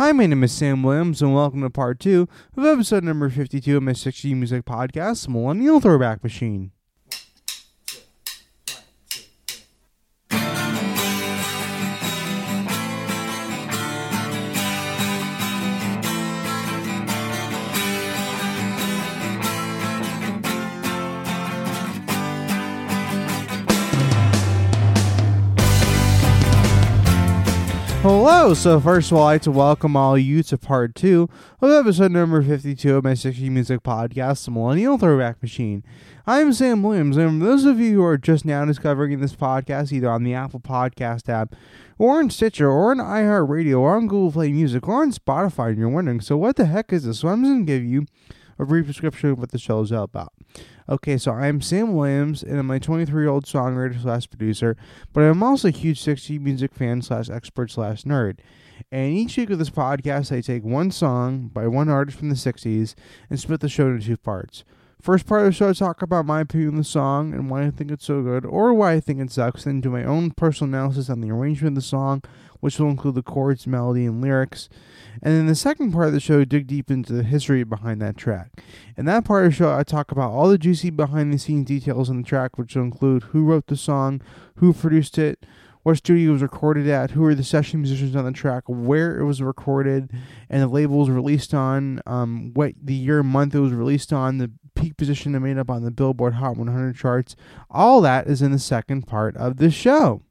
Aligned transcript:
Hi, 0.00 0.12
my 0.12 0.24
name 0.24 0.42
is 0.42 0.52
Sam 0.52 0.82
Williams, 0.82 1.20
and 1.20 1.34
welcome 1.34 1.60
to 1.60 1.68
part 1.68 2.00
two 2.00 2.26
of 2.56 2.64
episode 2.64 3.04
number 3.04 3.28
52 3.28 3.76
of 3.76 3.82
my 3.82 3.92
60 3.92 4.32
Music 4.32 4.64
Podcast, 4.64 5.28
Millennial 5.28 5.78
Throwback 5.78 6.22
Machine. 6.22 6.72
Hello! 28.50 28.58
So, 28.58 28.80
first 28.80 29.12
of 29.12 29.16
all, 29.16 29.28
I'd 29.28 29.34
like 29.34 29.42
to 29.42 29.52
welcome 29.52 29.94
all 29.94 30.18
you 30.18 30.42
to 30.42 30.58
part 30.58 30.96
two 30.96 31.28
of 31.60 31.70
episode 31.70 32.10
number 32.10 32.42
52 32.42 32.96
of 32.96 33.04
my 33.04 33.14
60 33.14 33.48
Music 33.48 33.84
Podcast, 33.84 34.44
The 34.44 34.50
Millennial 34.50 34.98
Throwback 34.98 35.40
Machine. 35.40 35.84
I'm 36.26 36.52
Sam 36.52 36.82
Williams, 36.82 37.16
and 37.16 37.40
for 37.40 37.46
those 37.46 37.64
of 37.64 37.78
you 37.78 37.94
who 37.94 38.02
are 38.02 38.18
just 38.18 38.44
now 38.44 38.64
discovering 38.64 39.20
this 39.20 39.36
podcast, 39.36 39.92
either 39.92 40.10
on 40.10 40.24
the 40.24 40.34
Apple 40.34 40.58
Podcast 40.58 41.28
app, 41.28 41.54
or 41.96 42.18
on 42.18 42.28
Stitcher, 42.28 42.68
or 42.68 42.90
on 42.90 42.96
iHeartRadio, 42.96 43.78
or 43.78 43.94
on 43.94 44.08
Google 44.08 44.32
Play 44.32 44.50
Music, 44.50 44.88
or 44.88 45.00
on 45.00 45.12
Spotify, 45.12 45.68
and 45.68 45.78
you're 45.78 45.88
wondering, 45.88 46.20
so 46.20 46.36
what 46.36 46.56
the 46.56 46.66
heck 46.66 46.92
is 46.92 47.04
this? 47.04 47.20
So, 47.20 47.28
I'm 47.28 47.44
just 47.44 47.52
going 47.52 47.66
to 47.66 47.72
give 47.72 47.84
you 47.84 48.04
a 48.58 48.66
brief 48.66 48.88
description 48.88 49.30
of 49.30 49.38
what 49.38 49.52
the 49.52 49.58
show 49.58 49.80
is 49.82 49.92
all 49.92 50.02
about. 50.02 50.32
Okay, 50.90 51.18
so 51.18 51.30
I'm 51.30 51.60
Sam 51.60 51.94
Williams, 51.94 52.42
and 52.42 52.58
I'm 52.58 52.68
a 52.68 52.80
23 52.80 53.22
year 53.22 53.30
old 53.30 53.44
songwriter 53.44 54.02
slash 54.02 54.28
producer, 54.28 54.76
but 55.12 55.20
I'm 55.20 55.40
also 55.40 55.68
a 55.68 55.70
huge 55.70 56.00
60 56.00 56.40
music 56.40 56.74
fan 56.74 57.00
slash 57.00 57.30
expert 57.30 57.70
slash 57.70 58.02
nerd. 58.02 58.40
And 58.90 59.12
each 59.12 59.36
week 59.36 59.50
of 59.50 59.60
this 59.60 59.70
podcast, 59.70 60.36
I 60.36 60.40
take 60.40 60.64
one 60.64 60.90
song 60.90 61.46
by 61.46 61.68
one 61.68 61.88
artist 61.88 62.18
from 62.18 62.28
the 62.28 62.34
60s 62.34 62.96
and 63.28 63.38
split 63.38 63.60
the 63.60 63.68
show 63.68 63.86
into 63.86 64.04
two 64.04 64.16
parts. 64.16 64.64
First 65.00 65.26
part 65.26 65.40
of 65.40 65.46
the 65.46 65.52
show, 65.52 65.70
I 65.70 65.72
talk 65.72 66.02
about 66.02 66.26
my 66.26 66.42
opinion 66.42 66.70
on 66.70 66.76
the 66.76 66.84
song 66.84 67.32
and 67.32 67.48
why 67.48 67.64
I 67.64 67.70
think 67.70 67.90
it's 67.90 68.04
so 68.04 68.20
good, 68.22 68.44
or 68.44 68.74
why 68.74 68.92
I 68.92 69.00
think 69.00 69.18
it 69.18 69.32
sucks, 69.32 69.64
then 69.64 69.80
do 69.80 69.88
my 69.88 70.04
own 70.04 70.30
personal 70.32 70.74
analysis 70.74 71.08
on 71.08 71.22
the 71.22 71.30
arrangement 71.30 71.72
of 71.72 71.82
the 71.82 71.88
song, 71.88 72.22
which 72.60 72.78
will 72.78 72.90
include 72.90 73.14
the 73.14 73.22
chords, 73.22 73.66
melody, 73.66 74.04
and 74.04 74.20
lyrics. 74.20 74.68
And 75.22 75.34
then 75.34 75.46
the 75.46 75.54
second 75.54 75.92
part 75.92 76.08
of 76.08 76.12
the 76.12 76.20
show, 76.20 76.44
dig 76.44 76.66
deep 76.66 76.90
into 76.90 77.14
the 77.14 77.22
history 77.22 77.64
behind 77.64 78.02
that 78.02 78.18
track. 78.18 78.50
In 78.98 79.06
that 79.06 79.24
part 79.24 79.46
of 79.46 79.52
the 79.52 79.56
show, 79.56 79.74
I 79.74 79.84
talk 79.84 80.12
about 80.12 80.32
all 80.32 80.48
the 80.48 80.58
juicy 80.58 80.90
behind 80.90 81.32
the 81.32 81.38
scenes 81.38 81.66
details 81.66 82.10
on 82.10 82.18
the 82.18 82.28
track, 82.28 82.58
which 82.58 82.76
will 82.76 82.82
include 82.82 83.22
who 83.24 83.44
wrote 83.44 83.68
the 83.68 83.76
song, 83.76 84.20
who 84.56 84.74
produced 84.74 85.16
it, 85.16 85.46
what 85.82 85.96
studio 85.96 86.28
it 86.28 86.32
was 86.34 86.42
recorded 86.42 86.86
at, 86.88 87.12
who 87.12 87.22
were 87.22 87.34
the 87.34 87.42
session 87.42 87.80
musicians 87.80 88.14
on 88.14 88.26
the 88.26 88.32
track, 88.32 88.64
where 88.66 89.18
it 89.18 89.24
was 89.24 89.40
recorded, 89.40 90.10
and 90.50 90.60
the 90.60 90.68
label 90.68 90.98
was 90.98 91.08
released 91.08 91.54
on, 91.54 92.02
um, 92.06 92.50
what 92.52 92.74
the 92.82 92.92
year 92.92 93.20
and 93.20 93.28
month 93.30 93.54
it 93.54 93.60
was 93.60 93.72
released 93.72 94.12
on, 94.12 94.36
the 94.36 94.50
peak 94.80 94.96
position 94.96 95.34
it 95.34 95.40
made 95.40 95.58
up 95.58 95.70
on 95.70 95.84
the 95.84 95.90
Billboard 95.90 96.34
Hot 96.34 96.56
100 96.56 96.96
charts. 96.96 97.36
All 97.70 98.00
that 98.00 98.26
is 98.26 98.40
in 98.40 98.50
the 98.50 98.58
second 98.58 99.06
part 99.06 99.36
of 99.36 99.58
the 99.58 99.70
show. 99.70 100.22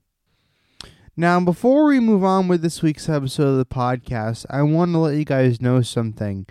Now, 1.16 1.40
before 1.40 1.86
we 1.86 2.00
move 2.00 2.24
on 2.24 2.48
with 2.48 2.62
this 2.62 2.82
week's 2.82 3.10
episode 3.10 3.50
of 3.50 3.58
the 3.58 3.66
podcast, 3.66 4.46
I 4.50 4.62
want 4.62 4.94
to 4.94 5.00
let 5.00 5.16
you 5.16 5.26
guys 5.26 5.62
know 5.62 5.82
something. 5.82 6.48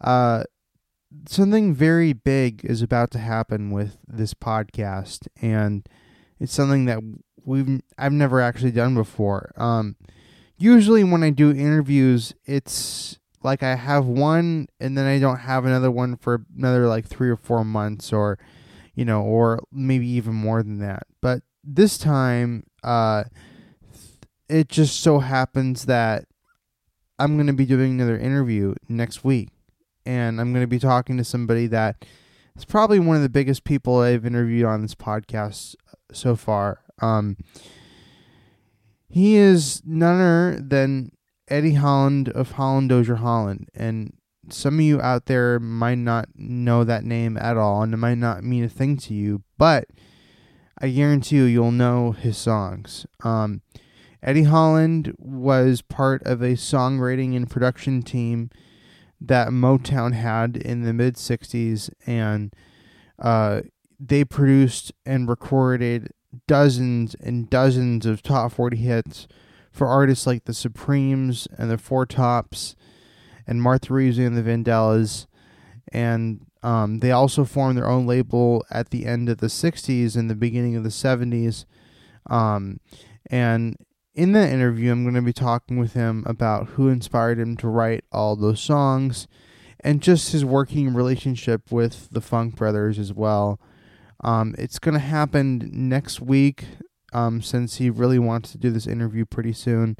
Uh, 0.00 0.44
something 1.26 1.74
very 1.74 2.12
big 2.12 2.64
is 2.64 2.82
about 2.82 3.10
to 3.12 3.18
happen 3.18 3.70
with 3.70 3.96
this 4.06 4.34
podcast, 4.34 5.26
and 5.40 5.88
it's 6.38 6.52
something 6.52 6.84
that 6.84 7.00
we've 7.44 7.80
I've 7.96 8.12
never 8.12 8.40
actually 8.40 8.72
done 8.72 8.94
before. 8.94 9.52
Um, 9.56 9.96
usually 10.58 11.02
when 11.02 11.22
I 11.22 11.30
do 11.30 11.50
interviews, 11.50 12.34
it's 12.44 13.18
like 13.42 13.62
I 13.62 13.74
have 13.74 14.06
one 14.06 14.68
and 14.80 14.96
then 14.96 15.06
I 15.06 15.18
don't 15.18 15.38
have 15.38 15.64
another 15.64 15.90
one 15.90 16.16
for 16.16 16.44
another 16.56 16.86
like 16.86 17.06
three 17.06 17.30
or 17.30 17.36
four 17.36 17.64
months, 17.64 18.12
or 18.12 18.38
you 18.94 19.04
know, 19.04 19.22
or 19.22 19.60
maybe 19.72 20.06
even 20.08 20.34
more 20.34 20.62
than 20.62 20.78
that. 20.80 21.04
But 21.20 21.42
this 21.64 21.98
time, 21.98 22.64
uh 22.82 23.24
it 24.48 24.68
just 24.68 25.00
so 25.00 25.20
happens 25.20 25.86
that 25.86 26.24
I'm 27.18 27.36
going 27.36 27.46
to 27.46 27.52
be 27.52 27.66
doing 27.66 27.92
another 27.92 28.18
interview 28.18 28.74
next 28.88 29.22
week. 29.22 29.50
And 30.04 30.40
I'm 30.40 30.52
going 30.52 30.64
to 30.64 30.68
be 30.68 30.78
talking 30.78 31.16
to 31.18 31.24
somebody 31.24 31.66
that 31.68 32.04
is 32.56 32.64
probably 32.64 32.98
one 32.98 33.16
of 33.16 33.22
the 33.22 33.28
biggest 33.28 33.62
people 33.64 33.98
I've 33.98 34.26
interviewed 34.26 34.64
on 34.64 34.82
this 34.82 34.94
podcast 34.94 35.76
so 36.12 36.34
far. 36.34 36.80
Um, 37.00 37.36
he 39.08 39.36
is 39.36 39.82
none 39.84 40.16
other 40.16 40.60
than 40.60 41.12
Eddie 41.50 41.74
Holland 41.74 42.28
of 42.30 42.52
Holland 42.52 42.88
Dozier 42.88 43.16
Holland. 43.16 43.68
And 43.74 44.14
some 44.48 44.74
of 44.74 44.80
you 44.80 45.00
out 45.00 45.26
there 45.26 45.58
might 45.58 45.98
not 45.98 46.28
know 46.36 46.84
that 46.84 47.04
name 47.04 47.36
at 47.36 47.56
all, 47.56 47.82
and 47.82 47.92
it 47.92 47.98
might 47.98 48.18
not 48.18 48.44
mean 48.44 48.64
a 48.64 48.68
thing 48.68 48.96
to 48.98 49.14
you, 49.14 49.42
but 49.58 49.88
I 50.78 50.88
guarantee 50.88 51.36
you, 51.36 51.44
you'll 51.44 51.72
know 51.72 52.12
his 52.12 52.38
songs. 52.38 53.06
Um, 53.22 53.62
Eddie 54.22 54.44
Holland 54.44 55.14
was 55.18 55.82
part 55.82 56.22
of 56.24 56.42
a 56.42 56.54
songwriting 56.54 57.36
and 57.36 57.48
production 57.48 58.02
team 58.02 58.50
that 59.20 59.48
Motown 59.48 60.14
had 60.14 60.56
in 60.56 60.82
the 60.82 60.92
mid 60.92 61.16
60s, 61.16 61.90
and 62.06 62.54
uh, 63.18 63.62
they 63.98 64.24
produced 64.24 64.92
and 65.04 65.28
recorded 65.28 66.12
dozens 66.46 67.14
and 67.16 67.50
dozens 67.50 68.06
of 68.06 68.22
top 68.22 68.52
40 68.52 68.76
hits 68.76 69.28
for 69.70 69.86
artists 69.86 70.26
like 70.26 70.44
the 70.44 70.54
Supremes 70.54 71.48
and 71.56 71.70
the 71.70 71.78
Four 71.78 72.06
Tops 72.06 72.74
and 73.46 73.62
Martha 73.62 73.92
Reeves 73.92 74.18
and 74.18 74.36
the 74.36 74.42
Vandellas. 74.42 75.26
And 75.92 76.46
um, 76.62 76.98
they 76.98 77.10
also 77.10 77.44
formed 77.44 77.76
their 77.76 77.88
own 77.88 78.06
label 78.06 78.64
at 78.70 78.90
the 78.90 79.06
end 79.06 79.28
of 79.28 79.38
the 79.38 79.46
60s 79.46 80.16
and 80.16 80.28
the 80.28 80.34
beginning 80.34 80.76
of 80.76 80.82
the 80.82 80.90
70s. 80.90 81.64
Um, 82.26 82.80
and 83.30 83.76
in 84.14 84.32
that 84.32 84.50
interview, 84.50 84.92
I'm 84.92 85.04
going 85.04 85.14
to 85.14 85.22
be 85.22 85.32
talking 85.32 85.78
with 85.78 85.94
him 85.94 86.24
about 86.26 86.68
who 86.70 86.88
inspired 86.88 87.38
him 87.38 87.56
to 87.58 87.68
write 87.68 88.04
all 88.12 88.36
those 88.36 88.60
songs 88.60 89.26
and 89.80 90.02
just 90.02 90.32
his 90.32 90.44
working 90.44 90.92
relationship 90.92 91.72
with 91.72 92.10
the 92.10 92.20
Funk 92.20 92.56
Brothers 92.56 92.98
as 92.98 93.12
well. 93.12 93.60
Um, 94.22 94.54
it's 94.58 94.78
going 94.78 94.92
to 94.94 94.98
happen 94.98 95.70
next 95.72 96.20
week 96.20 96.66
um, 97.12 97.42
since 97.42 97.76
he 97.76 97.90
really 97.90 98.18
wants 98.18 98.52
to 98.52 98.58
do 98.58 98.70
this 98.70 98.86
interview 98.86 99.24
pretty 99.24 99.52
soon. 99.52 99.96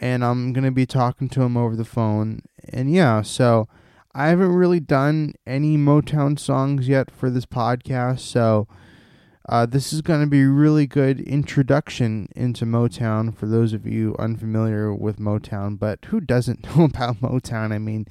And 0.00 0.24
I'm 0.24 0.52
going 0.52 0.64
to 0.64 0.70
be 0.70 0.86
talking 0.86 1.28
to 1.30 1.42
him 1.42 1.56
over 1.56 1.74
the 1.74 1.84
phone. 1.84 2.42
And 2.68 2.92
yeah, 2.92 3.22
so 3.22 3.68
I 4.14 4.28
haven't 4.28 4.54
really 4.54 4.80
done 4.80 5.34
any 5.46 5.76
Motown 5.76 6.38
songs 6.38 6.88
yet 6.88 7.10
for 7.10 7.30
this 7.30 7.46
podcast. 7.46 8.20
So 8.20 8.68
uh, 9.48 9.64
this 9.64 9.92
is 9.92 10.02
going 10.02 10.20
to 10.20 10.26
be 10.26 10.42
a 10.42 10.48
really 10.48 10.86
good 10.86 11.20
introduction 11.20 12.28
into 12.36 12.66
Motown 12.66 13.34
for 13.34 13.46
those 13.46 13.72
of 13.72 13.86
you 13.86 14.14
unfamiliar 14.18 14.94
with 14.94 15.18
Motown. 15.18 15.78
But 15.78 16.04
who 16.06 16.20
doesn't 16.20 16.64
know 16.76 16.84
about 16.84 17.20
Motown? 17.20 17.72
I 17.72 17.78
mean, 17.78 18.06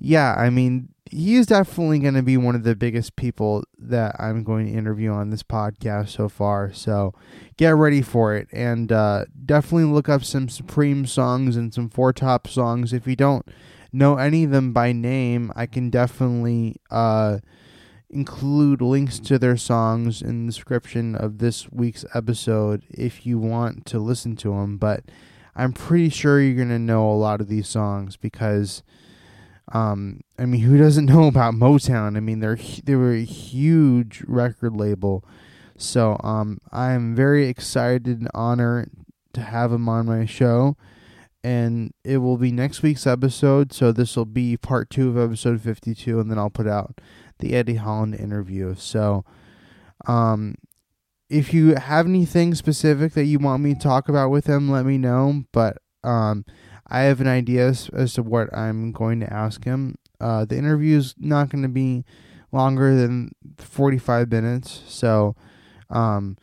yeah, 0.00 0.34
I 0.36 0.50
mean, 0.50 0.88
he 1.10 1.36
is 1.36 1.46
definitely 1.46 1.98
going 1.98 2.14
to 2.14 2.22
be 2.22 2.36
one 2.36 2.54
of 2.54 2.62
the 2.62 2.74
biggest 2.74 3.16
people 3.16 3.64
that 3.78 4.16
I'm 4.18 4.42
going 4.42 4.66
to 4.66 4.72
interview 4.72 5.10
on 5.10 5.30
this 5.30 5.42
podcast 5.42 6.10
so 6.10 6.28
far. 6.28 6.72
So 6.72 7.14
get 7.56 7.70
ready 7.70 8.00
for 8.00 8.34
it. 8.34 8.48
And 8.52 8.90
uh, 8.90 9.26
definitely 9.44 9.84
look 9.84 10.08
up 10.08 10.24
some 10.24 10.48
Supreme 10.48 11.06
songs 11.06 11.56
and 11.56 11.74
some 11.74 11.88
Four 11.88 12.12
Top 12.12 12.48
songs. 12.48 12.92
If 12.92 13.06
you 13.06 13.16
don't 13.16 13.46
know 13.92 14.16
any 14.16 14.44
of 14.44 14.50
them 14.50 14.72
by 14.72 14.92
name, 14.92 15.52
I 15.54 15.66
can 15.66 15.90
definitely. 15.90 16.76
Uh, 16.90 17.38
include 18.12 18.82
links 18.82 19.20
to 19.20 19.38
their 19.38 19.56
songs 19.56 20.20
in 20.20 20.44
the 20.44 20.52
description 20.52 21.14
of 21.14 21.38
this 21.38 21.70
week's 21.70 22.04
episode 22.12 22.82
if 22.90 23.24
you 23.24 23.38
want 23.38 23.86
to 23.86 24.00
listen 24.00 24.34
to 24.34 24.50
them. 24.50 24.76
But 24.76 25.04
I'm 25.54 25.72
pretty 25.72 26.08
sure 26.08 26.40
you're 26.40 26.56
going 26.56 26.68
to 26.70 26.78
know 26.78 27.10
a 27.10 27.14
lot 27.14 27.40
of 27.40 27.48
these 27.48 27.68
songs 27.68 28.16
because, 28.16 28.82
um, 29.72 30.20
I 30.38 30.46
mean, 30.46 30.62
who 30.62 30.78
doesn't 30.78 31.06
know 31.06 31.26
about 31.26 31.54
Motown? 31.54 32.16
I 32.16 32.20
mean, 32.20 32.40
they're 32.40 32.58
they 32.84 32.96
were 32.96 33.12
a 33.12 33.24
huge 33.24 34.22
record 34.26 34.76
label. 34.76 35.24
So 35.76 36.18
um, 36.22 36.58
I'm 36.72 37.14
very 37.14 37.48
excited 37.48 38.06
and 38.06 38.28
honored 38.34 38.90
to 39.32 39.40
have 39.40 39.72
him 39.72 39.88
on 39.88 40.06
my 40.06 40.26
show. 40.26 40.76
And 41.42 41.94
it 42.04 42.18
will 42.18 42.36
be 42.36 42.52
next 42.52 42.82
week's 42.82 43.06
episode. 43.06 43.72
So 43.72 43.92
this 43.92 44.14
will 44.14 44.26
be 44.26 44.58
part 44.58 44.90
two 44.90 45.08
of 45.08 45.16
episode 45.16 45.62
52, 45.62 46.20
and 46.20 46.30
then 46.30 46.38
I'll 46.38 46.50
put 46.50 46.66
out 46.66 47.00
the 47.38 47.54
Eddie 47.54 47.76
Holland 47.76 48.14
interview. 48.14 48.74
So, 48.74 49.24
um, 50.06 50.56
if 51.30 51.54
you 51.54 51.76
have 51.76 52.06
anything 52.06 52.54
specific 52.54 53.14
that 53.14 53.24
you 53.24 53.38
want 53.38 53.62
me 53.62 53.72
to 53.72 53.80
talk 53.80 54.10
about 54.10 54.30
with 54.30 54.46
him, 54.46 54.70
let 54.70 54.84
me 54.84 54.98
know. 54.98 55.44
But 55.52 55.78
um, 56.04 56.44
I 56.90 57.02
have 57.02 57.20
an 57.20 57.28
idea 57.28 57.68
as, 57.68 57.88
as 57.92 58.14
to 58.14 58.22
what 58.22 58.54
I'm 58.56 58.92
going 58.92 59.20
to 59.20 59.32
ask 59.32 59.64
him. 59.64 59.96
Uh, 60.20 60.44
the 60.44 60.56
interview 60.56 60.98
is 60.98 61.14
not 61.18 61.50
going 61.50 61.62
to 61.62 61.68
be 61.68 62.04
longer 62.52 62.94
than 62.96 63.30
45 63.58 64.30
minutes. 64.30 64.82
So, 64.86 65.36
um, 65.88 66.36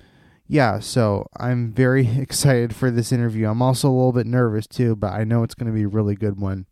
yeah, 0.48 0.80
so 0.80 1.28
I'm 1.38 1.74
very 1.74 2.08
excited 2.18 2.76
for 2.76 2.90
this 2.90 3.12
interview. 3.12 3.48
I'm 3.50 3.62
also 3.62 3.90
a 3.90 3.92
little 3.92 4.14
bit 4.14 4.26
nervous 4.26 4.68
too, 4.68 4.96
but 4.96 5.14
I 5.14 5.24
know 5.24 5.44
it's 5.44 5.56
going 5.56 5.72
to 5.72 5.78
be 5.78 5.84
a 5.84 5.90
really 5.90 6.16
good 6.16 6.40
one. 6.40 6.66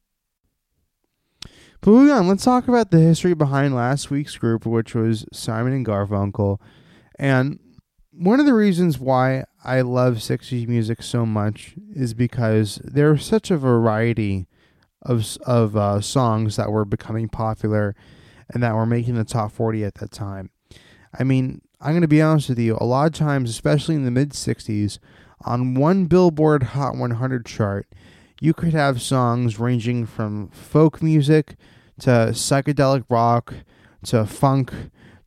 But 1.81 1.91
moving 1.91 2.13
on, 2.13 2.27
let's 2.27 2.45
talk 2.45 2.67
about 2.67 2.89
the 2.89 2.99
history 2.99 3.35
behind 3.35 3.75
last 3.75 4.09
week's 4.09 4.37
group, 4.37 4.65
which 4.65 4.95
was 4.95 5.25
Simon 5.31 5.73
and 5.73 5.85
Garfunkel. 5.85 6.59
And 7.19 7.59
one 8.11 8.39
of 8.39 8.45
the 8.45 8.53
reasons 8.53 8.97
why 8.97 9.43
I 9.65 9.81
love 9.81 10.17
60s 10.17 10.67
music 10.67 11.01
so 11.01 11.25
much 11.25 11.73
is 11.93 12.13
because 12.13 12.79
there's 12.83 13.25
such 13.25 13.49
a 13.49 13.57
variety 13.57 14.47
of 15.01 15.37
of 15.45 15.75
uh, 15.75 16.01
songs 16.01 16.55
that 16.55 16.71
were 16.71 16.85
becoming 16.85 17.29
popular 17.29 17.95
and 18.53 18.61
that 18.61 18.75
were 18.75 18.85
making 18.85 19.15
the 19.15 19.23
top 19.23 19.51
40 19.51 19.83
at 19.83 19.95
that 19.95 20.11
time. 20.11 20.51
I 21.17 21.23
mean, 21.23 21.61
I'm 21.81 21.91
going 21.91 22.01
to 22.01 22.07
be 22.07 22.21
honest 22.21 22.49
with 22.49 22.59
you, 22.59 22.77
a 22.79 22.85
lot 22.85 23.07
of 23.07 23.13
times, 23.13 23.49
especially 23.49 23.95
in 23.95 24.05
the 24.05 24.11
mid 24.11 24.31
60s, 24.31 24.99
on 25.43 25.73
one 25.73 26.05
Billboard 26.05 26.63
Hot 26.63 26.95
100 26.95 27.45
chart, 27.45 27.87
you 28.39 28.53
could 28.53 28.73
have 28.73 29.01
songs 29.01 29.59
ranging 29.59 30.05
from 30.05 30.49
folk 30.49 31.01
music 31.01 31.55
to 31.99 32.09
psychedelic 32.09 33.05
rock 33.09 33.53
to 34.03 34.25
funk 34.25 34.71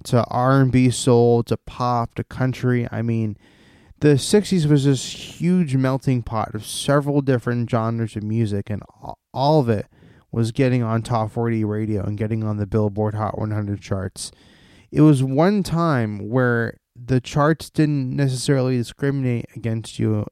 to 0.05 0.25
R&B 0.25 0.91
soul 0.91 1.43
to 1.43 1.57
pop 1.57 2.15
to 2.15 2.25
country. 2.25 2.87
I 2.91 3.03
mean, 3.03 3.37
the 4.01 4.15
60s 4.15 4.67
was 4.67 4.85
this 4.85 5.41
huge 5.41 5.77
melting 5.77 6.23
pot 6.23 6.55
of 6.55 6.65
several 6.65 7.21
different 7.21 7.69
genres 7.69 8.17
of 8.17 8.23
music 8.23 8.71
and 8.71 8.83
all 9.33 9.61
of 9.61 9.69
it 9.69 9.87
was 10.31 10.53
getting 10.53 10.83
on 10.83 11.03
top 11.03 11.33
40 11.33 11.65
radio 11.65 12.05
and 12.05 12.19
getting 12.19 12.45
on 12.45 12.59
the 12.59 12.67
Billboard 12.67 13.15
Hot 13.15 13.39
100 13.39 13.81
charts. 13.81 14.31
It 14.91 15.01
was 15.01 15.23
one 15.23 15.63
time 15.63 16.29
where 16.29 16.79
the 16.95 17.21
charts 17.21 17.71
didn't 17.71 18.15
necessarily 18.15 18.77
discriminate 18.77 19.47
against 19.57 19.99
you 19.99 20.27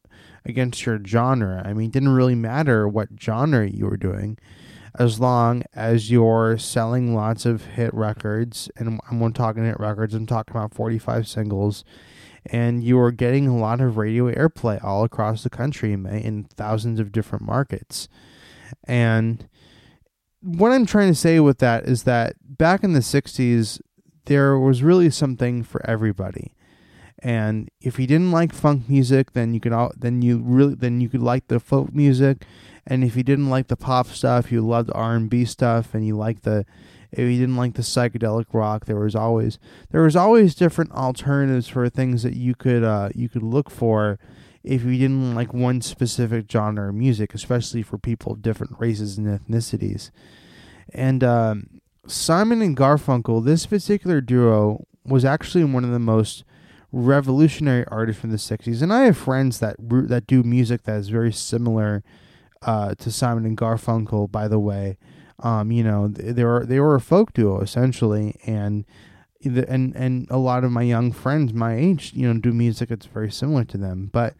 against 0.44 0.86
your 0.86 1.00
genre. 1.04 1.62
I 1.64 1.72
mean, 1.72 1.88
it 1.88 1.92
didn't 1.92 2.14
really 2.14 2.34
matter 2.34 2.86
what 2.86 3.08
genre 3.20 3.68
you 3.68 3.86
were 3.86 3.96
doing 3.96 4.38
as 4.98 5.20
long 5.20 5.62
as 5.74 6.10
you're 6.10 6.56
selling 6.56 7.14
lots 7.14 7.44
of 7.44 7.64
hit 7.64 7.92
records, 7.92 8.70
and 8.76 9.00
I'm 9.10 9.18
not 9.18 9.34
talking 9.34 9.64
hit 9.64 9.78
records, 9.78 10.14
I'm 10.14 10.26
talking 10.26 10.56
about 10.56 10.74
45 10.74 11.28
singles, 11.28 11.84
and 12.50 12.82
you 12.82 12.98
are 12.98 13.10
getting 13.10 13.46
a 13.46 13.56
lot 13.56 13.80
of 13.80 13.96
radio 13.96 14.32
airplay 14.32 14.82
all 14.82 15.04
across 15.04 15.42
the 15.42 15.50
country 15.50 15.92
in 15.92 16.46
thousands 16.54 17.00
of 17.00 17.12
different 17.12 17.44
markets. 17.44 18.08
And 18.84 19.48
what 20.40 20.72
I'm 20.72 20.86
trying 20.86 21.08
to 21.08 21.14
say 21.14 21.40
with 21.40 21.58
that 21.58 21.84
is 21.84 22.04
that 22.04 22.36
back 22.40 22.84
in 22.84 22.92
the 22.92 23.00
60s, 23.00 23.80
there 24.26 24.58
was 24.58 24.82
really 24.82 25.10
something 25.10 25.62
for 25.62 25.84
everybody. 25.88 26.54
And 27.20 27.70
if 27.80 27.98
you 27.98 28.06
didn't 28.06 28.32
like 28.32 28.52
funk 28.52 28.88
music, 28.88 29.32
then 29.32 29.54
you 29.54 29.60
could 29.60 29.72
all, 29.72 29.92
then 29.96 30.20
you 30.20 30.38
really 30.38 30.74
then 30.74 31.00
you 31.00 31.08
could 31.08 31.22
like 31.22 31.48
the 31.48 31.58
folk 31.58 31.94
music 31.94 32.44
and 32.86 33.02
if 33.02 33.16
you 33.16 33.22
didn't 33.22 33.50
like 33.50 33.66
the 33.66 33.76
pop 33.76 34.06
stuff, 34.06 34.52
you 34.52 34.60
loved 34.60 34.90
R 34.94 35.16
and 35.16 35.28
B 35.28 35.44
stuff, 35.44 35.92
and 35.92 36.06
you 36.06 36.16
liked 36.16 36.44
the 36.44 36.64
if 37.16 37.30
you 37.30 37.38
didn't 37.38 37.56
like 37.56 37.74
the 37.74 37.82
psychedelic 37.82 38.46
rock, 38.52 38.84
there 38.84 38.98
was 38.98 39.14
always 39.14 39.58
there 39.90 40.02
was 40.02 40.16
always 40.16 40.54
different 40.54 40.92
alternatives 40.92 41.66
for 41.66 41.88
things 41.88 42.22
that 42.22 42.34
you 42.34 42.54
could 42.54 42.84
uh, 42.84 43.08
you 43.14 43.28
could 43.28 43.42
look 43.42 43.70
for 43.70 44.18
if 44.62 44.84
you 44.84 44.98
didn't 44.98 45.34
like 45.34 45.54
one 45.54 45.80
specific 45.80 46.50
genre 46.50 46.88
of 46.88 46.94
music, 46.94 47.32
especially 47.34 47.82
for 47.82 47.96
people 47.96 48.32
of 48.32 48.42
different 48.42 48.74
races 48.78 49.16
and 49.16 49.26
ethnicities. 49.26 50.10
And 50.92 51.24
um, 51.24 51.80
Simon 52.06 52.60
and 52.60 52.76
Garfunkel, 52.76 53.44
this 53.44 53.64
particular 53.64 54.20
duo 54.20 54.86
was 55.04 55.24
actually 55.24 55.64
one 55.64 55.84
of 55.84 55.90
the 55.90 55.98
most 55.98 56.44
revolutionary 56.92 57.84
artists 57.86 58.20
from 58.20 58.30
the 58.30 58.36
'60s, 58.36 58.82
and 58.82 58.92
I 58.92 59.04
have 59.04 59.16
friends 59.16 59.58
that 59.60 59.76
that 59.78 60.26
do 60.26 60.42
music 60.42 60.82
that 60.82 60.96
is 60.96 61.08
very 61.08 61.32
similar 61.32 62.04
uh, 62.62 62.94
to 62.96 63.10
Simon 63.10 63.46
and 63.46 63.56
Garfunkel. 63.56 64.30
By 64.30 64.48
the 64.48 64.58
way, 64.58 64.98
um, 65.40 65.70
you 65.70 65.84
know 65.84 66.08
they 66.08 66.44
were 66.44 66.64
they 66.64 66.80
were 66.80 66.94
a 66.94 67.00
folk 67.00 67.32
duo 67.32 67.60
essentially, 67.60 68.38
and 68.46 68.84
and 69.44 69.94
and 69.94 70.26
a 70.30 70.38
lot 70.38 70.64
of 70.64 70.72
my 70.72 70.82
young 70.82 71.12
friends 71.12 71.52
my 71.52 71.76
age, 71.76 72.12
you 72.14 72.26
know, 72.26 72.38
do 72.40 72.52
music 72.52 72.88
that's 72.88 73.06
very 73.06 73.30
similar 73.30 73.64
to 73.64 73.78
them. 73.78 74.10
But 74.12 74.34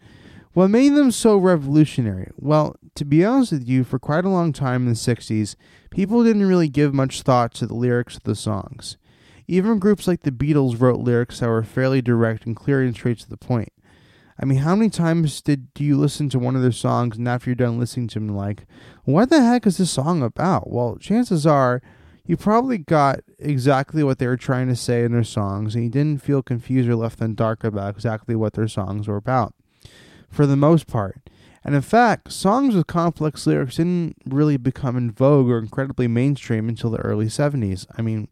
what 0.53 0.69
made 0.69 0.95
them 0.95 1.11
so 1.11 1.37
revolutionary? 1.37 2.31
Well, 2.37 2.77
to 2.95 3.05
be 3.05 3.25
honest 3.25 3.53
with 3.53 3.69
you, 3.69 3.85
for 3.85 3.99
quite 3.99 4.25
a 4.25 4.31
long 4.31 4.53
time 4.53 4.83
in 4.83 4.89
the 4.89 4.95
'60s, 4.95 5.55
people 5.91 6.25
didn't 6.25 6.47
really 6.47 6.69
give 6.69 6.95
much 6.95 7.23
thought 7.23 7.53
to 7.55 7.67
the 7.67 7.75
lyrics 7.75 8.17
of 8.17 8.25
the 8.25 8.35
songs. 8.35 8.97
Even 9.47 9.79
groups 9.79 10.09
like 10.09 10.23
the 10.23 10.33
Beatles 10.33 10.81
wrote 10.81 10.99
lyrics 10.99 11.41
that 11.41 11.49
were 11.49 11.63
fairly 11.63 12.03
direct 12.03 12.47
and 12.47 12.57
clear 12.57 12.83
and 12.83 12.95
straight 12.95 13.19
to 13.21 13.31
the 13.31 13.37
point. 13.37 13.73
I 14.39 14.45
mean, 14.45 14.59
how 14.59 14.77
many 14.77 14.91
times 14.91 15.41
did 15.41 15.73
do 15.75 15.83
you 15.83 15.97
listen 15.97 16.29
to 16.31 16.39
one 16.39 16.57
of 16.57 16.63
their 16.63 16.73
songs 16.73 17.17
and 17.17 17.27
after 17.27 17.51
you're 17.51 17.55
done 17.55 17.79
listening 17.79 18.09
to 18.09 18.19
them, 18.19 18.37
like, 18.37 18.67
what 19.05 19.31
the 19.31 19.43
heck 19.43 19.67
is 19.67 19.79
this 19.79 19.91
song 19.91 20.23
about? 20.23 20.71
Well, 20.71 20.97
chances 20.97 21.47
are 21.47 21.81
you 22.27 22.37
probably 22.37 22.79
got 22.79 23.21
exactly 23.39 24.03
what 24.03 24.19
they 24.19 24.27
were 24.27 24.37
trying 24.37 24.69
to 24.69 24.77
say 24.77 25.05
in 25.05 25.13
their 25.13 25.25
songs 25.25 25.75
and 25.75 25.85
you 25.85 25.91
didn't 25.91 26.23
feel 26.23 26.43
confused 26.43 26.89
or 26.89 26.97
left 26.97 27.21
in 27.21 27.35
dark 27.35 27.65
about 27.65 27.95
exactly 27.95 28.35
what 28.35 28.55
their 28.55 28.69
songs 28.69 29.09
were 29.09 29.17
about, 29.17 29.55
for 30.29 30.45
the 30.45 30.57
most 30.57 30.87
part. 30.87 31.21
And 31.65 31.75
in 31.75 31.83
fact, 31.83 32.33
songs 32.33 32.75
with 32.75 32.87
complex 32.87 33.47
lyrics 33.47 33.77
didn't 33.77 34.17
really 34.25 34.57
become 34.57 34.97
in 34.97 35.11
vogue 35.11 35.49
or 35.49 35.59
incredibly 35.59 36.09
mainstream 36.09 36.69
until 36.69 36.91
the 36.91 36.99
early 36.99 37.27
70s. 37.27 37.87
I 37.97 38.03
mean, 38.03 38.29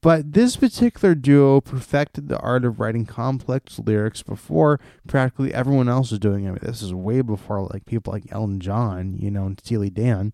but 0.00 0.32
this 0.32 0.56
particular 0.56 1.14
duo 1.14 1.60
perfected 1.60 2.28
the 2.28 2.38
art 2.38 2.64
of 2.64 2.80
writing 2.80 3.06
complex 3.06 3.78
lyrics 3.78 4.22
before 4.22 4.80
practically 5.06 5.52
everyone 5.52 5.88
else 5.88 6.10
was 6.10 6.20
doing 6.20 6.44
it. 6.44 6.60
This 6.60 6.82
is 6.82 6.94
way 6.94 7.20
before 7.20 7.68
like 7.72 7.86
people 7.86 8.12
like 8.12 8.30
Elton 8.30 8.60
John, 8.60 9.16
you 9.18 9.30
know, 9.30 9.46
and 9.46 9.60
Steely 9.60 9.90
Dan. 9.90 10.32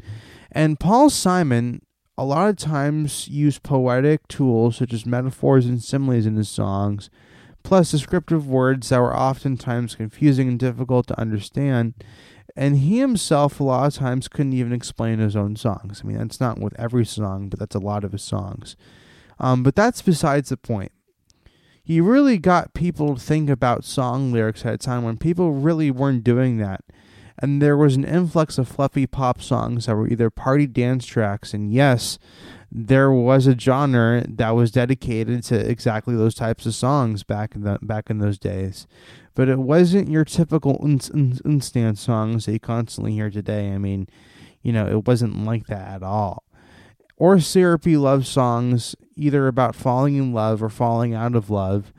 And 0.52 0.78
Paul 0.78 1.10
Simon 1.10 1.82
a 2.16 2.24
lot 2.24 2.50
of 2.50 2.56
times 2.56 3.28
used 3.28 3.62
poetic 3.62 4.28
tools 4.28 4.76
such 4.76 4.92
as 4.92 5.06
metaphors 5.06 5.64
and 5.64 5.82
similes 5.82 6.26
in 6.26 6.36
his 6.36 6.50
songs, 6.50 7.08
plus 7.62 7.90
descriptive 7.90 8.46
words 8.46 8.90
that 8.90 9.00
were 9.00 9.16
oftentimes 9.16 9.94
confusing 9.94 10.46
and 10.48 10.58
difficult 10.58 11.06
to 11.06 11.18
understand. 11.18 11.94
And 12.54 12.76
he 12.76 12.98
himself, 12.98 13.58
a 13.58 13.64
lot 13.64 13.86
of 13.86 13.94
times, 13.94 14.28
couldn't 14.28 14.52
even 14.52 14.72
explain 14.72 15.18
his 15.18 15.34
own 15.34 15.56
songs. 15.56 16.02
I 16.04 16.08
mean, 16.08 16.18
that's 16.18 16.40
not 16.40 16.58
with 16.58 16.78
every 16.78 17.06
song, 17.06 17.48
but 17.48 17.58
that's 17.58 17.76
a 17.76 17.80
lot 17.80 18.04
of 18.04 18.12
his 18.12 18.22
songs. 18.22 18.76
Um, 19.40 19.62
but 19.62 19.74
that's 19.74 20.02
besides 20.02 20.50
the 20.50 20.56
point. 20.56 20.92
He 21.82 22.00
really 22.00 22.38
got 22.38 22.74
people 22.74 23.16
to 23.16 23.20
think 23.20 23.50
about 23.50 23.84
song 23.84 24.32
lyrics 24.32 24.64
at 24.64 24.74
a 24.74 24.78
time 24.78 25.02
when 25.02 25.16
people 25.16 25.52
really 25.52 25.90
weren't 25.90 26.22
doing 26.22 26.58
that. 26.58 26.84
And 27.42 27.60
there 27.60 27.76
was 27.76 27.96
an 27.96 28.04
influx 28.04 28.58
of 28.58 28.68
fluffy 28.68 29.06
pop 29.06 29.40
songs 29.40 29.86
that 29.86 29.96
were 29.96 30.06
either 30.06 30.28
party 30.28 30.66
dance 30.66 31.06
tracks, 31.06 31.54
and 31.54 31.72
yes, 31.72 32.18
there 32.70 33.10
was 33.10 33.46
a 33.46 33.58
genre 33.58 34.24
that 34.28 34.50
was 34.50 34.70
dedicated 34.70 35.42
to 35.44 35.58
exactly 35.58 36.14
those 36.14 36.34
types 36.34 36.66
of 36.66 36.74
songs 36.74 37.22
back 37.22 37.54
in 37.54 37.62
the 37.62 37.78
back 37.80 38.10
in 38.10 38.18
those 38.18 38.38
days. 38.38 38.86
But 39.34 39.48
it 39.48 39.58
wasn't 39.58 40.10
your 40.10 40.26
typical 40.26 40.78
instant 40.82 41.98
songs 41.98 42.44
that 42.44 42.52
you 42.52 42.60
constantly 42.60 43.12
hear 43.12 43.30
today. 43.30 43.72
I 43.72 43.78
mean, 43.78 44.06
you 44.62 44.72
know, 44.72 44.86
it 44.86 45.06
wasn't 45.06 45.44
like 45.44 45.66
that 45.68 45.88
at 45.88 46.02
all 46.02 46.44
or 47.20 47.38
syrupy 47.38 47.98
love 47.98 48.26
songs, 48.26 48.96
either 49.14 49.46
about 49.46 49.76
falling 49.76 50.16
in 50.16 50.32
love 50.32 50.62
or 50.62 50.70
falling 50.70 51.12
out 51.12 51.36
of 51.36 51.50
love. 51.50 51.92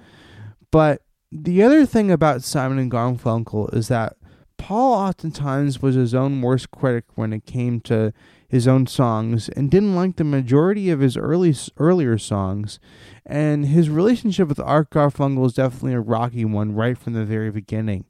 But 0.72 1.04
the 1.32 1.62
other 1.62 1.86
thing 1.86 2.12
about 2.12 2.44
Simon 2.44 2.80
and 2.80 2.92
Garfunkel 2.92 3.72
is 3.74 3.88
that 3.90 4.18
Paul 4.58 4.94
oftentimes 4.96 5.80
was 5.80 5.94
his 5.94 6.16
own 6.16 6.42
worst 6.42 6.72
critic 6.72 7.06
when 7.14 7.34
it 7.34 7.46
came 7.46 7.80
to 7.82 8.14
his 8.50 8.68
own 8.68 8.88
songs 8.88 9.48
and 9.50 9.70
didn't 9.70 9.96
like 9.96 10.16
the 10.16 10.24
majority 10.24 10.90
of 10.90 11.02
his 11.02 11.16
early 11.16 11.56
earlier 11.78 12.18
songs. 12.18 12.80
And 13.24 13.68
his 13.68 13.92
relationship 13.92 14.48
with 14.48 14.60
Art 14.60 14.90
Garfunkel 14.90 15.46
is 15.46 15.54
definitely 15.54 15.94
a 15.94 16.02
rocky 16.02 16.46
one 16.46 16.74
right 16.74 16.98
from 16.98 17.14
the 17.14 17.26
very 17.26 17.52
beginning. 17.52 18.06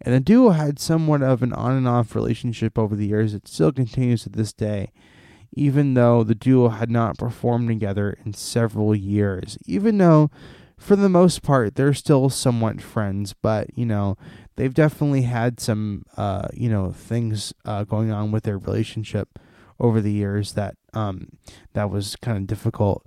And 0.00 0.14
the 0.14 0.20
duo 0.20 0.50
had 0.50 0.78
somewhat 0.78 1.22
of 1.22 1.42
an 1.42 1.52
on 1.52 1.72
and 1.72 1.86
off 1.86 2.14
relationship 2.14 2.78
over 2.78 2.96
the 2.96 3.06
years 3.06 3.34
that 3.34 3.46
still 3.46 3.72
continues 3.72 4.22
to 4.22 4.30
this 4.30 4.54
day 4.54 4.90
even 5.56 5.94
though 5.94 6.22
the 6.22 6.34
duo 6.34 6.68
had 6.68 6.90
not 6.90 7.18
performed 7.18 7.66
together 7.68 8.16
in 8.24 8.34
several 8.34 8.94
years. 8.94 9.58
Even 9.66 9.98
though, 9.98 10.30
for 10.76 10.94
the 10.94 11.08
most 11.08 11.42
part, 11.42 11.74
they're 11.74 11.94
still 11.94 12.28
somewhat 12.28 12.80
friends, 12.80 13.34
but 13.42 13.76
you 13.76 13.86
know, 13.86 14.16
they've 14.56 14.74
definitely 14.74 15.22
had 15.22 15.58
some, 15.58 16.04
uh, 16.16 16.48
you 16.52 16.68
know, 16.68 16.92
things 16.92 17.54
uh, 17.64 17.84
going 17.84 18.12
on 18.12 18.30
with 18.30 18.44
their 18.44 18.58
relationship 18.58 19.38
over 19.80 20.00
the 20.00 20.12
years 20.12 20.52
that 20.52 20.76
um, 20.92 21.28
that 21.72 21.90
was 21.90 22.16
kind 22.16 22.36
of 22.36 22.46
difficult. 22.46 23.04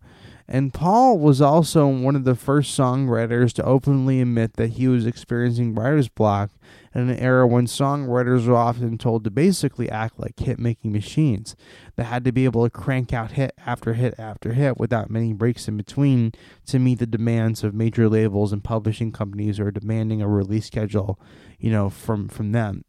And 0.51 0.73
Paul 0.73 1.19
was 1.19 1.41
also 1.41 1.85
one 1.85 2.15
of 2.15 2.23
the 2.23 2.33
first 2.33 2.75
songwriters 2.75 3.53
to 3.53 3.63
openly 3.63 4.19
admit 4.19 4.53
that 4.53 4.71
he 4.71 4.87
was 4.87 5.05
experiencing 5.05 5.75
writer's 5.75 6.09
block 6.09 6.49
in 6.95 7.07
an 7.07 7.19
era 7.19 7.45
when 7.45 7.67
songwriters 7.67 8.47
were 8.47 8.55
often 8.55 8.97
told 8.97 9.23
to 9.23 9.29
basically 9.29 9.91
act 9.91 10.19
like 10.19 10.39
hit 10.39 10.57
making 10.57 10.91
machines 10.91 11.55
that 11.97 12.05
had 12.05 12.25
to 12.25 12.31
be 12.31 12.45
able 12.45 12.63
to 12.63 12.69
crank 12.71 13.13
out 13.13 13.33
hit 13.33 13.53
after 13.63 13.93
hit 13.93 14.15
after 14.17 14.53
hit 14.53 14.79
without 14.79 15.11
many 15.11 15.33
breaks 15.33 15.67
in 15.67 15.77
between 15.77 16.31
to 16.65 16.79
meet 16.79 16.97
the 16.97 17.05
demands 17.05 17.63
of 17.63 17.75
major 17.75 18.09
labels 18.09 18.51
and 18.51 18.63
publishing 18.63 19.11
companies 19.11 19.59
who 19.59 19.69
demanding 19.69 20.19
a 20.19 20.27
release 20.27 20.65
schedule, 20.65 21.19
you 21.59 21.69
know, 21.69 21.91
from, 21.91 22.27
from 22.27 22.53
them. 22.53 22.83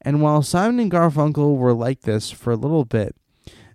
And 0.00 0.22
while 0.22 0.42
Simon 0.42 0.78
and 0.78 0.92
Garfunkel 0.92 1.56
were 1.56 1.74
like 1.74 2.02
this 2.02 2.30
for 2.30 2.52
a 2.52 2.56
little 2.56 2.84
bit, 2.84 3.16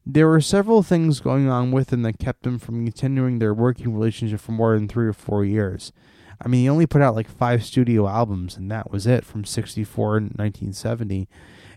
there 0.05 0.27
were 0.27 0.41
several 0.41 0.83
things 0.83 1.19
going 1.19 1.50
on 1.50 1.71
with 1.71 1.88
them 1.88 2.03
that 2.03 2.19
kept 2.19 2.43
them 2.43 2.59
from 2.59 2.85
continuing 2.85 3.39
their 3.39 3.53
working 3.53 3.93
relationship 3.93 4.39
for 4.39 4.51
more 4.51 4.75
than 4.75 4.88
three 4.88 5.07
or 5.07 5.13
four 5.13 5.43
years. 5.43 5.91
I 6.43 6.47
mean, 6.47 6.62
he 6.62 6.69
only 6.69 6.85
put 6.85 7.01
out 7.01 7.15
like 7.15 7.29
five 7.29 7.63
studio 7.63 8.07
albums, 8.07 8.57
and 8.57 8.69
that 8.69 8.91
was 8.91 9.07
it 9.07 9.25
from 9.25 9.45
64 9.45 10.17
and 10.17 10.25
1970. 10.31 11.27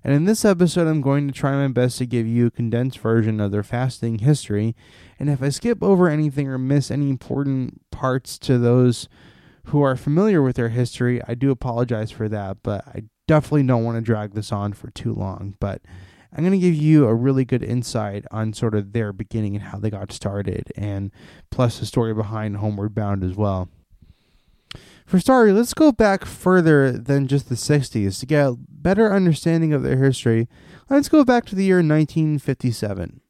And 0.05 0.15
in 0.15 0.25
this 0.25 0.45
episode, 0.45 0.87
I'm 0.87 1.01
going 1.01 1.27
to 1.27 1.33
try 1.33 1.53
my 1.53 1.69
best 1.69 1.99
to 1.99 2.07
give 2.07 2.27
you 2.27 2.47
a 2.47 2.51
condensed 2.51 2.99
version 2.99 3.41
of 3.41 3.51
their 3.51 3.63
fasting 3.63 4.19
history. 4.19 4.77
And 5.19 5.31
if 5.31 5.43
I 5.43 5.49
skip 5.49 5.83
over 5.83 6.09
anything 6.09 6.49
or 6.49 6.59
miss 6.59 6.91
any 6.91 7.09
important 7.09 7.81
parts 7.91 8.39
to 8.41 8.59
those 8.59 9.09
who 9.65 9.83
are 9.83 9.97
familiar 9.97 10.43
with 10.43 10.57
their 10.57 10.71
history, 10.71 11.21
I 11.27 11.35
do 11.35 11.51
apologize 11.51 12.11
for 12.11 12.29
that, 12.29 12.59
but 12.63 12.87
I 12.89 13.05
definitely 13.27 13.65
don't 13.65 13.85
want 13.85 13.97
to 13.97 14.03
drag 14.03 14.35
this 14.35 14.53
on 14.53 14.73
for 14.73 14.91
too 14.91 15.13
long. 15.13 15.55
But 15.61 15.83
I'm 16.33 16.45
going 16.45 16.53
to 16.53 16.59
give 16.59 16.75
you 16.75 17.07
a 17.07 17.15
really 17.15 17.45
good 17.45 17.63
insight 17.63 18.25
on 18.31 18.53
sort 18.53 18.75
of 18.75 18.93
their 18.93 19.13
beginning 19.13 19.55
and 19.55 19.65
how 19.65 19.79
they 19.79 19.91
got 19.91 20.13
started, 20.13 20.73
and 20.77 21.11
plus 21.51 21.79
the 21.79 21.87
story 21.87 22.13
behind 22.13 22.59
Homeward 22.59 22.95
Bound 22.95 23.25
as 23.25 23.35
well. 23.35 23.69
For 25.07 25.19
starters, 25.19 25.55
let's 25.55 25.73
go 25.73 25.91
back 25.91 26.27
further 26.27 26.93
than 26.93 27.29
just 27.29 27.49
the 27.49 27.55
60s 27.55 28.21
to 28.21 28.27
get 28.27 28.47
a 28.47 28.57
better 28.59 29.11
understanding 29.11 29.73
of 29.73 29.83
their 29.83 29.97
history. 29.97 30.49
Let's 30.91 31.09
go 31.09 31.25
back 31.25 31.47
to 31.47 31.55
the 31.55 31.65
year 31.65 31.77
1957. 31.77 33.23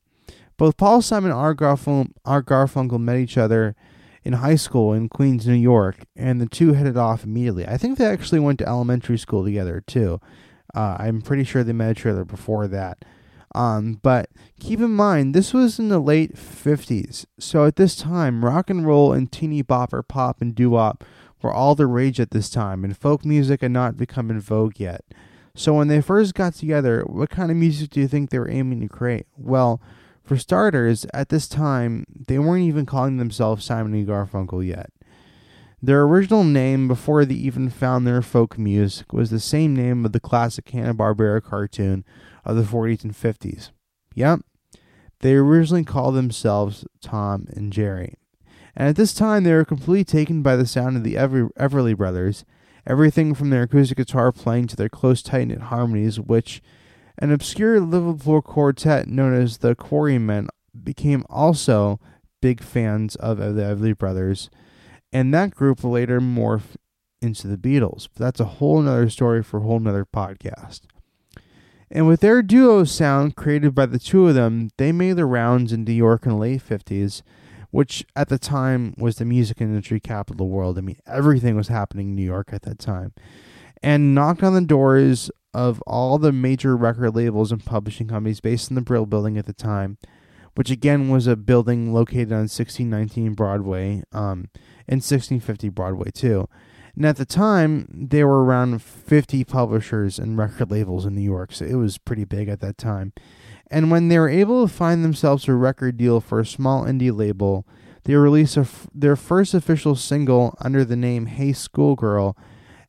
Both 0.56 0.76
Paul 0.76 1.00
Simon 1.02 1.30
and 1.30 1.38
Art 1.38 1.58
Garfunkel 1.58 2.98
met 2.98 3.18
each 3.18 3.38
other 3.38 3.76
in 4.24 4.32
high 4.34 4.56
school 4.56 4.92
in 4.92 5.08
Queens, 5.08 5.46
New 5.46 5.54
York, 5.54 5.98
and 6.16 6.40
the 6.40 6.46
two 6.46 6.72
headed 6.72 6.96
off 6.96 7.22
immediately. 7.22 7.64
I 7.64 7.76
think 7.76 7.96
they 7.96 8.06
actually 8.06 8.40
went 8.40 8.58
to 8.58 8.68
elementary 8.68 9.16
school 9.16 9.44
together 9.44 9.80
too. 9.86 10.20
Uh, 10.74 10.96
I'm 10.98 11.22
pretty 11.22 11.44
sure 11.44 11.64
they 11.64 11.72
met 11.72 11.98
each 11.98 12.06
other 12.06 12.24
before 12.24 12.66
that. 12.68 13.04
Um, 13.54 13.98
but 14.02 14.28
keep 14.60 14.80
in 14.80 14.90
mind, 14.90 15.34
this 15.34 15.54
was 15.54 15.78
in 15.78 15.88
the 15.88 15.98
late 15.98 16.34
50s. 16.36 17.24
So 17.38 17.64
at 17.64 17.76
this 17.76 17.96
time, 17.96 18.44
rock 18.44 18.68
and 18.70 18.86
roll 18.86 19.12
and 19.12 19.30
teeny 19.30 19.62
bopper 19.62 20.06
pop 20.06 20.40
and 20.40 20.54
doo 20.54 20.70
wop 20.70 21.04
were 21.40 21.52
all 21.52 21.74
the 21.74 21.86
rage 21.86 22.20
at 22.20 22.30
this 22.30 22.50
time, 22.50 22.84
and 22.84 22.96
folk 22.96 23.24
music 23.24 23.62
had 23.62 23.70
not 23.70 23.96
become 23.96 24.30
in 24.30 24.40
vogue 24.40 24.78
yet. 24.78 25.04
So 25.54 25.74
when 25.74 25.88
they 25.88 26.00
first 26.00 26.34
got 26.34 26.54
together, 26.54 27.02
what 27.06 27.30
kind 27.30 27.50
of 27.50 27.56
music 27.56 27.90
do 27.90 28.00
you 28.00 28.08
think 28.08 28.30
they 28.30 28.38
were 28.38 28.50
aiming 28.50 28.80
to 28.80 28.88
create? 28.88 29.26
Well, 29.36 29.80
for 30.22 30.36
starters, 30.36 31.06
at 31.14 31.30
this 31.30 31.48
time, 31.48 32.04
they 32.28 32.38
weren't 32.38 32.64
even 32.64 32.86
calling 32.86 33.16
themselves 33.16 33.64
Simon 33.64 33.94
and 33.94 34.06
Garfunkel 34.06 34.64
yet. 34.66 34.90
Their 35.80 36.02
original 36.02 36.42
name, 36.42 36.88
before 36.88 37.24
they 37.24 37.34
even 37.34 37.70
found 37.70 38.04
their 38.04 38.20
folk 38.20 38.58
music, 38.58 39.12
was 39.12 39.30
the 39.30 39.38
same 39.38 39.76
name 39.76 40.04
of 40.04 40.12
the 40.12 40.20
classic 40.20 40.68
Hanna-Barbera 40.70 41.42
cartoon 41.42 42.04
of 42.44 42.56
the 42.56 42.62
40s 42.62 43.04
and 43.04 43.14
50s. 43.14 43.70
Yep, 44.14 44.40
they 45.20 45.34
originally 45.34 45.84
called 45.84 46.16
themselves 46.16 46.84
Tom 47.00 47.46
and 47.50 47.72
Jerry. 47.72 48.14
And 48.74 48.88
at 48.88 48.96
this 48.96 49.14
time, 49.14 49.44
they 49.44 49.52
were 49.52 49.64
completely 49.64 50.04
taken 50.04 50.42
by 50.42 50.56
the 50.56 50.66
sound 50.66 50.96
of 50.96 51.04
the 51.04 51.16
Ever- 51.16 51.50
Everly 51.58 51.96
Brothers, 51.96 52.44
everything 52.84 53.34
from 53.34 53.50
their 53.50 53.62
acoustic 53.62 53.98
guitar 53.98 54.32
playing 54.32 54.66
to 54.68 54.76
their 54.76 54.88
close, 54.88 55.22
tight 55.22 55.48
knit 55.48 55.62
harmonies, 55.62 56.18
which 56.18 56.60
an 57.18 57.30
obscure 57.30 57.80
Liverpool 57.80 58.42
quartet 58.42 59.06
known 59.06 59.34
as 59.34 59.58
the 59.58 59.74
Quarrymen 59.76 60.48
became 60.84 61.24
also 61.28 62.00
big 62.40 62.62
fans 62.62 63.14
of 63.16 63.38
the 63.38 63.44
Everly 63.44 63.96
Brothers 63.96 64.50
and 65.12 65.32
that 65.34 65.54
group 65.54 65.82
will 65.82 65.92
later 65.92 66.20
morphed 66.20 66.76
into 67.20 67.48
the 67.48 67.56
Beatles. 67.56 68.08
But 68.12 68.24
that's 68.24 68.40
a 68.40 68.44
whole 68.44 68.80
nother 68.80 69.10
story 69.10 69.42
for 69.42 69.58
a 69.58 69.62
whole 69.62 69.80
nother 69.80 70.04
podcast. 70.04 70.82
And 71.90 72.06
with 72.06 72.20
their 72.20 72.42
duo 72.42 72.84
sound 72.84 73.34
created 73.34 73.74
by 73.74 73.86
the 73.86 73.98
two 73.98 74.28
of 74.28 74.34
them, 74.34 74.68
they 74.76 74.92
made 74.92 75.16
the 75.16 75.24
rounds 75.24 75.72
in 75.72 75.84
New 75.84 75.92
York 75.92 76.26
in 76.26 76.32
the 76.32 76.38
late 76.38 76.62
50s, 76.62 77.22
which 77.70 78.04
at 78.14 78.28
the 78.28 78.38
time 78.38 78.94
was 78.98 79.16
the 79.16 79.24
music 79.24 79.60
industry 79.60 80.00
capital 80.00 80.34
of 80.34 80.38
the 80.38 80.44
world. 80.44 80.78
I 80.78 80.82
mean, 80.82 80.98
everything 81.06 81.56
was 81.56 81.68
happening 81.68 82.08
in 82.08 82.14
New 82.14 82.22
York 82.24 82.50
at 82.52 82.62
that 82.62 82.78
time. 82.78 83.14
And 83.82 84.14
knocked 84.14 84.42
on 84.42 84.54
the 84.54 84.60
doors 84.60 85.30
of 85.54 85.80
all 85.86 86.18
the 86.18 86.32
major 86.32 86.76
record 86.76 87.14
labels 87.14 87.52
and 87.52 87.64
publishing 87.64 88.08
companies 88.08 88.40
based 88.40 88.70
in 88.70 88.74
the 88.74 88.82
Brill 88.82 89.06
building 89.06 89.38
at 89.38 89.46
the 89.46 89.54
time, 89.54 89.96
which 90.58 90.72
again 90.72 91.08
was 91.08 91.28
a 91.28 91.36
building 91.36 91.94
located 91.94 92.32
on 92.32 92.48
1619 92.48 93.34
Broadway. 93.34 94.02
Um, 94.10 94.48
and 94.88 94.98
1650 94.98 95.68
Broadway 95.68 96.10
too. 96.10 96.48
And 96.96 97.06
at 97.06 97.16
the 97.16 97.24
time, 97.24 97.86
there 97.92 98.26
were 98.26 98.42
around 98.42 98.82
50 98.82 99.44
publishers 99.44 100.18
and 100.18 100.36
record 100.36 100.72
labels 100.72 101.06
in 101.06 101.14
New 101.14 101.20
York, 101.20 101.52
so 101.52 101.64
it 101.64 101.74
was 101.74 101.98
pretty 101.98 102.24
big 102.24 102.48
at 102.48 102.58
that 102.60 102.76
time. 102.76 103.12
And 103.70 103.92
when 103.92 104.08
they 104.08 104.18
were 104.18 104.28
able 104.28 104.66
to 104.66 104.72
find 104.72 105.04
themselves 105.04 105.46
a 105.46 105.54
record 105.54 105.96
deal 105.96 106.20
for 106.20 106.40
a 106.40 106.46
small 106.46 106.84
indie 106.84 107.16
label, 107.16 107.64
they 108.02 108.16
released 108.16 108.58
their 108.92 109.14
first 109.14 109.54
official 109.54 109.94
single 109.94 110.56
under 110.60 110.84
the 110.84 110.96
name 110.96 111.26
Hey 111.26 111.52
Schoolgirl. 111.52 112.36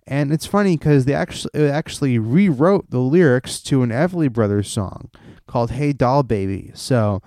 And 0.07 0.33
it's 0.33 0.47
funny 0.47 0.75
because 0.75 1.05
they 1.05 1.13
actually 1.13 1.69
actually 1.69 2.17
rewrote 2.17 2.89
the 2.89 2.97
lyrics 2.97 3.61
to 3.63 3.83
an 3.83 3.91
Everly 3.91 4.31
Brothers 4.31 4.71
song 4.71 5.11
called 5.45 5.69
Hey 5.69 5.93
Doll 5.93 6.23
Baby. 6.23 6.71
So 6.73 7.21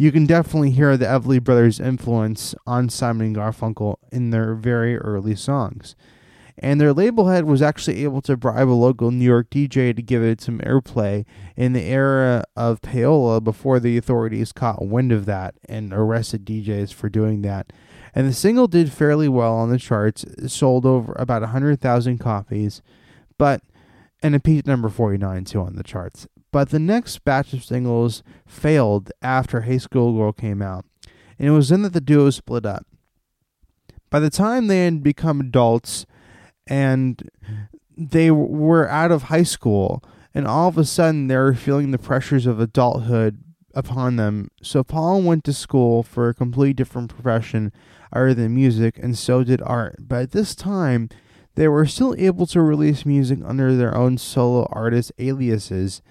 you 0.00 0.10
can 0.10 0.24
definitely 0.24 0.70
hear 0.70 0.96
the 0.96 1.04
Everly 1.04 1.44
Brothers' 1.44 1.78
influence 1.78 2.54
on 2.66 2.88
Simon 2.88 3.26
and 3.26 3.36
Garfunkel 3.36 3.96
in 4.10 4.30
their 4.30 4.54
very 4.54 4.96
early 4.96 5.36
songs. 5.36 5.94
And 6.56 6.80
their 6.80 6.94
label 6.94 7.28
head 7.28 7.44
was 7.44 7.60
actually 7.60 8.02
able 8.04 8.22
to 8.22 8.38
bribe 8.38 8.70
a 8.70 8.72
local 8.72 9.10
New 9.10 9.26
York 9.26 9.50
DJ 9.50 9.94
to 9.94 10.00
give 10.00 10.22
it 10.22 10.40
some 10.40 10.60
airplay 10.60 11.26
in 11.54 11.74
the 11.74 11.82
era 11.82 12.44
of 12.56 12.80
payola 12.80 13.44
before 13.44 13.78
the 13.78 13.98
authorities 13.98 14.52
caught 14.52 14.86
wind 14.86 15.12
of 15.12 15.26
that 15.26 15.56
and 15.68 15.92
arrested 15.92 16.46
DJs 16.46 16.94
for 16.94 17.10
doing 17.10 17.42
that. 17.42 17.70
And 18.14 18.26
the 18.26 18.32
single 18.32 18.68
did 18.68 18.90
fairly 18.90 19.28
well 19.28 19.52
on 19.52 19.68
the 19.68 19.78
charts, 19.78 20.24
sold 20.46 20.86
over 20.86 21.12
about 21.18 21.42
100,000 21.42 22.16
copies, 22.16 22.80
but 23.36 23.60
and 24.22 24.34
it 24.34 24.44
peaked 24.44 24.66
number 24.66 24.88
49 24.88 25.44
too 25.44 25.60
on 25.60 25.76
the 25.76 25.82
charts. 25.82 26.26
But 26.52 26.70
the 26.70 26.78
next 26.78 27.24
batch 27.24 27.52
of 27.52 27.64
singles 27.64 28.22
failed 28.46 29.12
after 29.22 29.62
Hey 29.62 29.78
Schoolgirl 29.78 30.32
came 30.32 30.62
out, 30.62 30.84
and 31.38 31.48
it 31.48 31.52
was 31.52 31.68
then 31.68 31.82
that 31.82 31.92
the 31.92 32.00
duo 32.00 32.30
split 32.30 32.66
up. 32.66 32.86
By 34.10 34.18
the 34.18 34.30
time 34.30 34.66
they 34.66 34.84
had 34.84 35.02
become 35.02 35.40
adults 35.40 36.06
and 36.66 37.30
they 37.96 38.30
were 38.30 38.88
out 38.88 39.12
of 39.12 39.24
high 39.24 39.44
school, 39.44 40.02
and 40.34 40.46
all 40.46 40.68
of 40.68 40.78
a 40.78 40.84
sudden 40.84 41.28
they 41.28 41.36
were 41.36 41.54
feeling 41.54 41.90
the 41.90 41.98
pressures 41.98 42.46
of 42.46 42.58
adulthood 42.58 43.42
upon 43.74 44.16
them. 44.16 44.50
So 44.62 44.82
Paul 44.82 45.22
went 45.22 45.44
to 45.44 45.52
school 45.52 46.02
for 46.02 46.28
a 46.28 46.34
completely 46.34 46.72
different 46.72 47.10
profession 47.10 47.72
other 48.12 48.34
than 48.34 48.54
music, 48.54 48.98
and 48.98 49.16
so 49.16 49.44
did 49.44 49.62
Art. 49.62 49.96
But 50.00 50.22
at 50.22 50.30
this 50.32 50.54
time, 50.54 51.08
they 51.54 51.68
were 51.68 51.86
still 51.86 52.14
able 52.18 52.46
to 52.46 52.62
release 52.62 53.06
music 53.06 53.38
under 53.44 53.76
their 53.76 53.96
own 53.96 54.18
solo 54.18 54.66
artist 54.72 55.12
aliases 55.18 56.02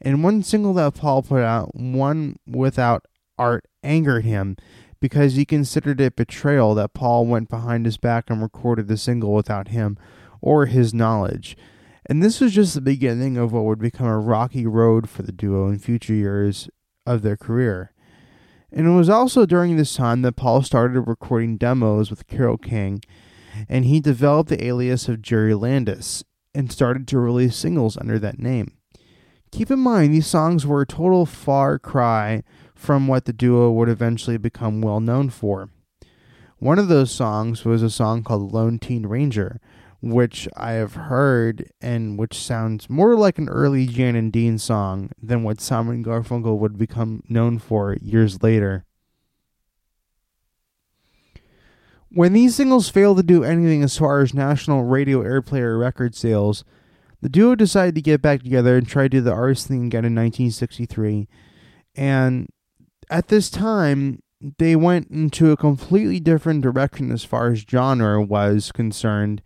and 0.00 0.24
one 0.24 0.42
single 0.42 0.74
that 0.74 0.94
Paul 0.94 1.22
put 1.22 1.42
out, 1.42 1.74
one 1.74 2.36
without 2.46 3.06
art, 3.38 3.66
angered 3.82 4.24
him 4.24 4.56
because 5.00 5.34
he 5.34 5.44
considered 5.44 6.00
it 6.00 6.16
betrayal 6.16 6.74
that 6.74 6.94
Paul 6.94 7.26
went 7.26 7.48
behind 7.48 7.86
his 7.86 7.96
back 7.96 8.28
and 8.28 8.42
recorded 8.42 8.88
the 8.88 8.96
single 8.96 9.32
without 9.32 9.68
him 9.68 9.98
or 10.40 10.66
his 10.66 10.94
knowledge. 10.94 11.56
And 12.06 12.22
this 12.22 12.40
was 12.40 12.54
just 12.54 12.74
the 12.74 12.80
beginning 12.80 13.36
of 13.36 13.52
what 13.52 13.64
would 13.64 13.78
become 13.78 14.06
a 14.06 14.18
rocky 14.18 14.66
road 14.66 15.08
for 15.08 15.22
the 15.22 15.32
duo 15.32 15.68
in 15.68 15.78
future 15.78 16.14
years 16.14 16.68
of 17.06 17.22
their 17.22 17.36
career. 17.36 17.92
And 18.72 18.86
it 18.86 18.90
was 18.90 19.08
also 19.08 19.46
during 19.46 19.76
this 19.76 19.94
time 19.94 20.22
that 20.22 20.36
Paul 20.36 20.62
started 20.62 21.00
recording 21.00 21.56
demos 21.56 22.10
with 22.10 22.26
Carole 22.26 22.56
King, 22.56 23.02
and 23.68 23.84
he 23.84 24.00
developed 24.00 24.48
the 24.48 24.64
alias 24.64 25.08
of 25.08 25.22
Jerry 25.22 25.54
Landis 25.54 26.24
and 26.54 26.70
started 26.70 27.08
to 27.08 27.18
release 27.18 27.56
singles 27.56 27.96
under 27.96 28.18
that 28.18 28.38
name. 28.38 28.76
Keep 29.50 29.70
in 29.70 29.80
mind, 29.80 30.14
these 30.14 30.26
songs 30.26 30.66
were 30.66 30.82
a 30.82 30.86
total 30.86 31.26
far 31.26 31.78
cry 31.78 32.42
from 32.74 33.08
what 33.08 33.24
the 33.24 33.32
duo 33.32 33.70
would 33.72 33.88
eventually 33.88 34.38
become 34.38 34.80
well 34.80 35.00
known 35.00 35.28
for. 35.28 35.68
One 36.58 36.78
of 36.78 36.88
those 36.88 37.10
songs 37.10 37.64
was 37.64 37.82
a 37.82 37.90
song 37.90 38.22
called 38.22 38.52
Lone 38.52 38.78
Teen 38.78 39.06
Ranger, 39.06 39.60
which 40.02 40.48
I 40.56 40.72
have 40.72 40.94
heard 40.94 41.70
and 41.80 42.18
which 42.18 42.34
sounds 42.34 42.88
more 42.88 43.16
like 43.16 43.38
an 43.38 43.48
early 43.48 43.86
Jan 43.86 44.14
and 44.14 44.32
Dean 44.32 44.58
song 44.58 45.10
than 45.22 45.42
what 45.42 45.60
Simon 45.60 46.04
Garfunkel 46.04 46.58
would 46.58 46.78
become 46.78 47.22
known 47.28 47.58
for 47.58 47.96
years 48.00 48.42
later. 48.42 48.84
When 52.12 52.32
these 52.32 52.56
singles 52.56 52.88
failed 52.88 53.18
to 53.18 53.22
do 53.22 53.44
anything 53.44 53.82
as 53.82 53.96
far 53.96 54.20
as 54.20 54.34
national 54.34 54.84
radio 54.84 55.22
airplay 55.22 55.60
or 55.60 55.78
record 55.78 56.14
sales, 56.14 56.64
the 57.20 57.28
duo 57.28 57.54
decided 57.54 57.94
to 57.94 58.02
get 58.02 58.22
back 58.22 58.42
together 58.42 58.76
and 58.76 58.86
try 58.86 59.04
to 59.04 59.08
do 59.08 59.20
the 59.20 59.32
artist 59.32 59.66
thing 59.66 59.86
again 59.86 60.04
in 60.04 60.14
1963. 60.14 61.28
And 61.94 62.48
at 63.10 63.28
this 63.28 63.50
time, 63.50 64.22
they 64.58 64.74
went 64.74 65.10
into 65.10 65.50
a 65.50 65.56
completely 65.56 66.20
different 66.20 66.62
direction 66.62 67.10
as 67.10 67.24
far 67.24 67.52
as 67.52 67.64
genre 67.68 68.22
was 68.22 68.72
concerned. 68.72 69.42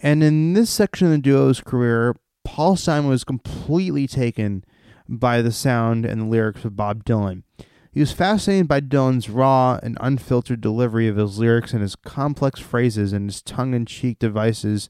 And 0.00 0.22
in 0.22 0.52
this 0.52 0.70
section 0.70 1.06
of 1.06 1.12
the 1.12 1.18
duo's 1.18 1.60
career, 1.60 2.16
Paul 2.44 2.76
Simon 2.76 3.08
was 3.08 3.24
completely 3.24 4.06
taken 4.06 4.64
by 5.08 5.40
the 5.40 5.52
sound 5.52 6.04
and 6.04 6.22
the 6.22 6.26
lyrics 6.26 6.64
of 6.64 6.76
Bob 6.76 7.04
Dylan. 7.04 7.44
He 7.92 8.00
was 8.00 8.12
fascinated 8.12 8.68
by 8.68 8.80
Dylan's 8.80 9.28
raw 9.28 9.78
and 9.82 9.98
unfiltered 10.00 10.60
delivery 10.60 11.08
of 11.08 11.16
his 11.16 11.38
lyrics 11.38 11.72
and 11.72 11.82
his 11.82 11.94
complex 11.94 12.58
phrases 12.58 13.12
and 13.12 13.28
his 13.28 13.42
tongue 13.42 13.74
in 13.74 13.86
cheek 13.86 14.18
devices 14.18 14.88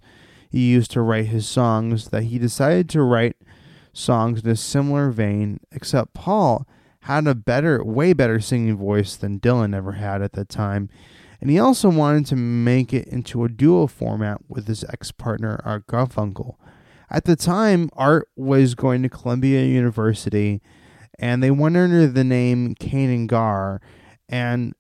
he 0.53 0.71
used 0.71 0.91
to 0.91 1.01
write 1.01 1.27
his 1.27 1.49
songs 1.49 2.11
that 2.11 2.25
he 2.25 2.39
decided 2.39 2.91
to 2.91 3.03
write 3.03 3.37
songs 3.95 4.45
in 4.45 4.51
a 4.51 4.57
similar 4.57 5.11
vein, 5.11 5.61
except 5.73 6.13
Paul 6.13 6.69
had 7.01 7.27
a 7.27 7.35
better, 7.35 7.83
way 7.83 8.13
better 8.13 8.39
singing 8.39 8.77
voice 8.77 9.17
than 9.17 9.41
Dylan 9.41 9.75
ever 9.75 9.93
had 9.93 10.21
at 10.21 10.35
that 10.35 10.51
time. 10.51 10.91
And 11.41 11.51
he 11.51 11.59
also 11.59 11.89
wanted 11.89 12.27
to 12.27 12.37
make 12.37 12.93
it 12.93 13.09
into 13.09 13.45
a 13.45 13.49
duo 13.49 13.87
format 13.87 14.43
with 14.49 14.69
his 14.69 14.85
ex 14.85 15.11
partner, 15.11 15.61
Art 15.65 15.87
Garfunkel. 15.87 16.57
At 17.11 17.25
the 17.25 17.35
time, 17.35 17.89
Art 17.95 18.29
was 18.37 18.75
going 18.75 19.03
to 19.03 19.09
Columbia 19.09 19.65
University 19.65 20.61
and 21.19 21.43
they 21.43 21.51
went 21.51 21.77
under 21.77 22.07
the 22.07 22.25
name 22.25 22.75
Kane 22.75 23.11
and 23.11 23.29
Garr. 23.29 23.81
And 24.29 24.75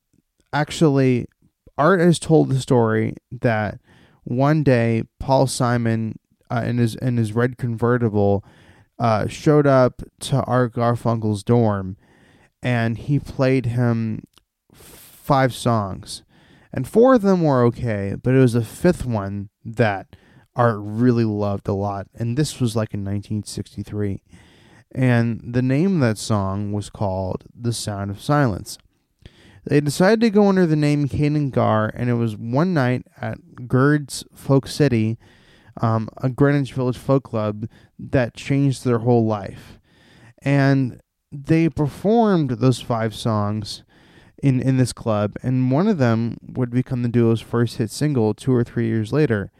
actually, 0.52 1.26
Art 1.78 2.00
has 2.00 2.18
told 2.18 2.48
the 2.50 2.60
story 2.60 3.14
that 3.30 3.80
one 4.24 4.62
day 4.62 5.04
Paul 5.18 5.46
Simon 5.46 6.18
uh, 6.50 6.62
in 6.64 6.78
his 6.78 6.94
in 6.96 7.16
his 7.16 7.32
red 7.32 7.56
convertible 7.58 8.44
uh, 8.98 9.26
showed 9.26 9.66
up 9.66 10.02
to 10.20 10.42
Art 10.44 10.74
Garfunkel's 10.74 11.42
dorm, 11.42 11.96
and 12.62 12.98
he 12.98 13.18
played 13.18 13.66
him 13.66 14.22
five 14.72 15.54
songs, 15.54 16.22
and 16.72 16.86
four 16.86 17.14
of 17.14 17.22
them 17.22 17.42
were 17.42 17.64
okay, 17.64 18.14
but 18.22 18.34
it 18.34 18.38
was 18.38 18.52
the 18.52 18.64
fifth 18.64 19.04
one 19.04 19.48
that 19.64 20.14
Art 20.54 20.78
really 20.78 21.24
loved 21.24 21.68
a 21.68 21.72
lot, 21.72 22.06
and 22.14 22.36
this 22.36 22.60
was 22.60 22.76
like 22.76 22.92
in 22.92 23.00
1963, 23.00 24.22
and 24.94 25.40
the 25.54 25.62
name 25.62 25.94
of 25.94 26.00
that 26.00 26.18
song 26.18 26.72
was 26.72 26.90
called 26.90 27.44
"The 27.58 27.72
Sound 27.72 28.10
of 28.10 28.20
Silence." 28.20 28.78
They 29.64 29.81
decided 29.81 30.21
to 30.23 30.31
go 30.31 30.49
under 30.49 30.66
the 30.66 30.76
name 30.76 31.09
Kane 31.09 31.37
and 31.37 31.52
Garr, 31.52 31.92
and 31.95 32.11
it 32.11 32.14
was 32.14 32.37
one 32.37 32.75
night 32.75 33.07
at 33.21 33.69
Gerde's 33.69 34.25
Folk 34.35 34.66
City, 34.66 35.19
um, 35.81 36.09
a 36.16 36.28
Greenwich 36.28 36.73
Village 36.73 36.99
folk 36.99 37.23
club, 37.23 37.69
that 37.99 38.35
changed 38.35 38.85
their 38.85 38.99
whole 38.99 39.25
life. 39.25 39.78
And 40.42 41.00
they 41.31 41.69
performed 41.69 42.50
those 42.50 42.81
five 42.81 43.14
songs 43.14 43.85
in, 44.42 44.61
in 44.61 44.76
this 44.76 44.92
club, 44.92 45.37
and 45.42 45.71
one 45.71 45.87
of 45.87 45.99
them 45.99 46.38
would 46.42 46.71
become 46.71 47.02
the 47.02 47.09
duo's 47.09 47.40
first 47.40 47.76
hit 47.76 47.90
single 47.90 48.35
two 48.35 48.52
or 48.52 48.64
three 48.64 48.88
years 48.88 49.12
later. 49.12 49.52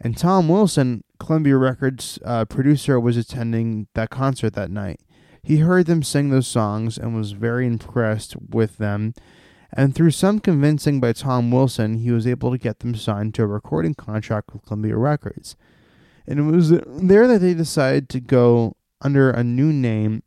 And 0.00 0.16
Tom 0.16 0.48
Wilson, 0.48 1.02
Columbia 1.18 1.56
Records 1.56 2.20
uh, 2.24 2.44
producer, 2.44 3.00
was 3.00 3.16
attending 3.16 3.88
that 3.94 4.10
concert 4.10 4.54
that 4.54 4.70
night. 4.70 5.00
He 5.42 5.58
heard 5.58 5.86
them 5.86 6.04
sing 6.04 6.30
those 6.30 6.46
songs 6.46 6.96
and 6.96 7.16
was 7.16 7.32
very 7.32 7.66
impressed 7.66 8.36
with 8.36 8.78
them 8.78 9.14
and 9.72 9.94
through 9.94 10.12
some 10.12 10.40
convincing 10.40 11.00
by 11.00 11.12
Tom 11.12 11.50
Wilson, 11.50 11.98
he 11.98 12.10
was 12.10 12.26
able 12.26 12.50
to 12.50 12.58
get 12.58 12.80
them 12.80 12.94
signed 12.94 13.34
to 13.34 13.42
a 13.42 13.46
recording 13.46 13.94
contract 13.94 14.52
with 14.52 14.64
Columbia 14.64 14.96
Records. 14.96 15.56
And 16.26 16.38
it 16.38 16.42
was 16.42 16.70
there 16.70 17.26
that 17.26 17.40
they 17.40 17.54
decided 17.54 18.08
to 18.10 18.20
go 18.20 18.76
under 19.00 19.30
a 19.30 19.44
new 19.44 19.72
name 19.72 20.22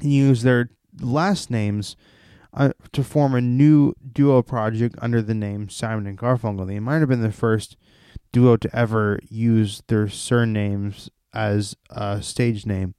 and 0.00 0.12
use 0.12 0.42
their 0.42 0.70
last 1.00 1.50
names 1.50 1.96
uh, 2.52 2.72
to 2.92 3.02
form 3.02 3.34
a 3.34 3.40
new 3.40 3.94
duo 4.12 4.42
project 4.42 4.96
under 5.00 5.20
the 5.20 5.34
name 5.34 5.68
Simon 5.68 6.06
and 6.06 6.18
Garfunkel. 6.18 6.66
They 6.66 6.80
might 6.80 6.98
have 6.98 7.08
been 7.08 7.20
the 7.20 7.32
first 7.32 7.76
duo 8.32 8.56
to 8.56 8.76
ever 8.76 9.18
use 9.28 9.82
their 9.88 10.08
surnames 10.08 11.10
as 11.32 11.76
a 11.90 12.22
stage 12.22 12.64
name. 12.66 12.94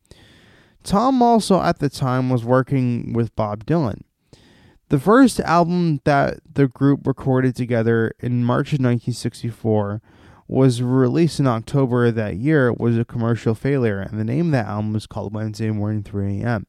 Tom 0.83 1.21
also 1.21 1.61
at 1.61 1.79
the 1.79 1.89
time 1.89 2.29
was 2.29 2.43
working 2.43 3.13
with 3.13 3.35
Bob 3.35 3.65
Dylan. 3.65 4.01
The 4.89 4.99
first 4.99 5.39
album 5.39 5.99
that 6.03 6.41
the 6.53 6.67
group 6.67 7.07
recorded 7.07 7.55
together 7.55 8.13
in 8.19 8.45
March 8.45 8.67
of 8.67 8.79
1964 8.79 9.99
was 10.47 10.81
released 10.81 11.39
in 11.39 11.47
October 11.47 12.05
of 12.05 12.15
that 12.15 12.35
year 12.37 12.71
was 12.71 12.95
a 12.95 13.03
commercial 13.03 13.55
failure, 13.55 13.99
and 13.99 14.19
the 14.19 14.23
name 14.23 14.47
of 14.47 14.51
that 14.51 14.67
album 14.67 14.93
was 14.93 15.07
called 15.07 15.33
Wednesday 15.33 15.71
Morning 15.71 16.03
3 16.03 16.41
a.m. 16.41 16.67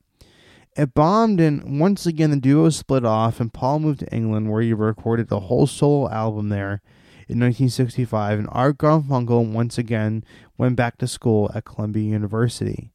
It 0.78 0.94
bombed, 0.94 1.40
and 1.40 1.78
once 1.78 2.06
again 2.06 2.30
the 2.30 2.36
duo 2.36 2.70
split 2.70 3.04
off, 3.04 3.38
and 3.38 3.52
Paul 3.52 3.80
moved 3.80 4.00
to 4.00 4.14
England, 4.14 4.50
where 4.50 4.62
he 4.62 4.72
recorded 4.72 5.30
a 5.30 5.40
whole 5.40 5.66
solo 5.66 6.08
album 6.10 6.48
there 6.48 6.80
in 7.28 7.38
1965, 7.38 8.38
and 8.38 8.48
Art 8.50 8.78
Garfunkel 8.78 9.52
once 9.52 9.76
again 9.76 10.24
went 10.56 10.76
back 10.76 10.96
to 10.98 11.06
school 11.06 11.50
at 11.54 11.66
Columbia 11.66 12.04
University. 12.04 12.92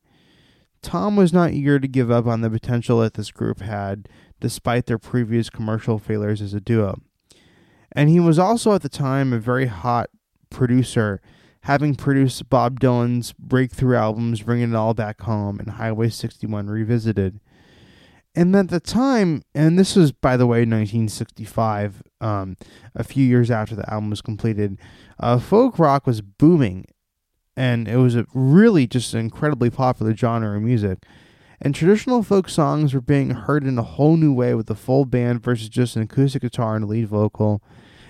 Tom 0.82 1.15
was 1.15 1.32
not 1.32 1.52
eager 1.52 1.80
to 1.80 1.88
give 1.88 2.10
up 2.10 2.26
on 2.26 2.41
the 2.41 2.50
potential 2.50 3.02
that 3.02 3.13
this 3.13 3.30
group 3.30 3.62
had, 3.62 4.10
despite 4.41 4.88
their 4.88 4.97
previous 4.97 5.49
commercial 5.49 5.97
failures 5.97 6.41
as 6.41 6.54
a 6.54 6.60
duo. 6.60 6.99
And 7.93 8.10
he 8.10 8.19
was 8.19 8.38
also 8.38 8.73
at 8.73 8.82
the 8.82 8.89
time 8.89 9.32
a 9.32 9.39
very 9.39 9.67
hot 9.67 10.10
producer, 10.49 11.21
having 11.62 11.95
produced 11.95 12.49
Bob 12.49 12.80
Dylan's 12.80 13.34
breakthrough 13.34 13.95
albums 13.95 14.41
Bringing 14.41 14.71
It 14.71 14.75
All 14.75 14.93
Back 14.93 15.21
Home 15.21 15.60
and 15.60 15.71
Highway 15.71 16.10
61 16.10 16.67
Revisited. 16.67 17.39
And 18.34 18.56
at 18.56 18.69
the 18.69 18.80
time, 18.80 19.43
and 19.54 19.77
this 19.77 19.95
was, 19.95 20.13
by 20.13 20.38
the 20.38 20.47
way, 20.47 20.60
1965, 20.60 22.01
um, 22.21 22.56
a 22.95 23.04
few 23.04 23.25
years 23.25 23.51
after 23.51 23.75
the 23.75 23.89
album 23.91 24.10
was 24.10 24.21
completed, 24.21 24.77
uh, 25.19 25.38
folk 25.38 25.77
rock 25.77 26.08
was 26.08 26.21
booming. 26.21 26.86
And 27.58 27.89
it 27.89 27.97
was 27.97 28.15
really 28.34 28.88
just 28.88 29.13
an 29.13 29.19
incredibly 29.19 29.69
popular 29.69 30.15
genre 30.15 30.56
of 30.56 30.63
music 30.63 30.99
and 31.62 31.76
traditional 31.76 32.24
folk 32.24 32.50
songs 32.50 32.93
were 32.93 33.02
being 33.02 33.30
heard 33.30 33.63
in 33.63 33.78
a 33.78 33.84
whole 33.84 34.17
new 34.17 34.34
way 34.34 34.56
with 34.56 34.69
a 34.71 34.76
full 34.76 35.06
band 35.06 35.43
versus 35.43 35.69
just 35.69 35.95
an 35.95 36.02
acoustic 36.02 36.41
guitar 36.41 36.76
and 36.76 36.86
a 36.86 36.88
lead 36.88 37.08
vocal. 37.08 37.62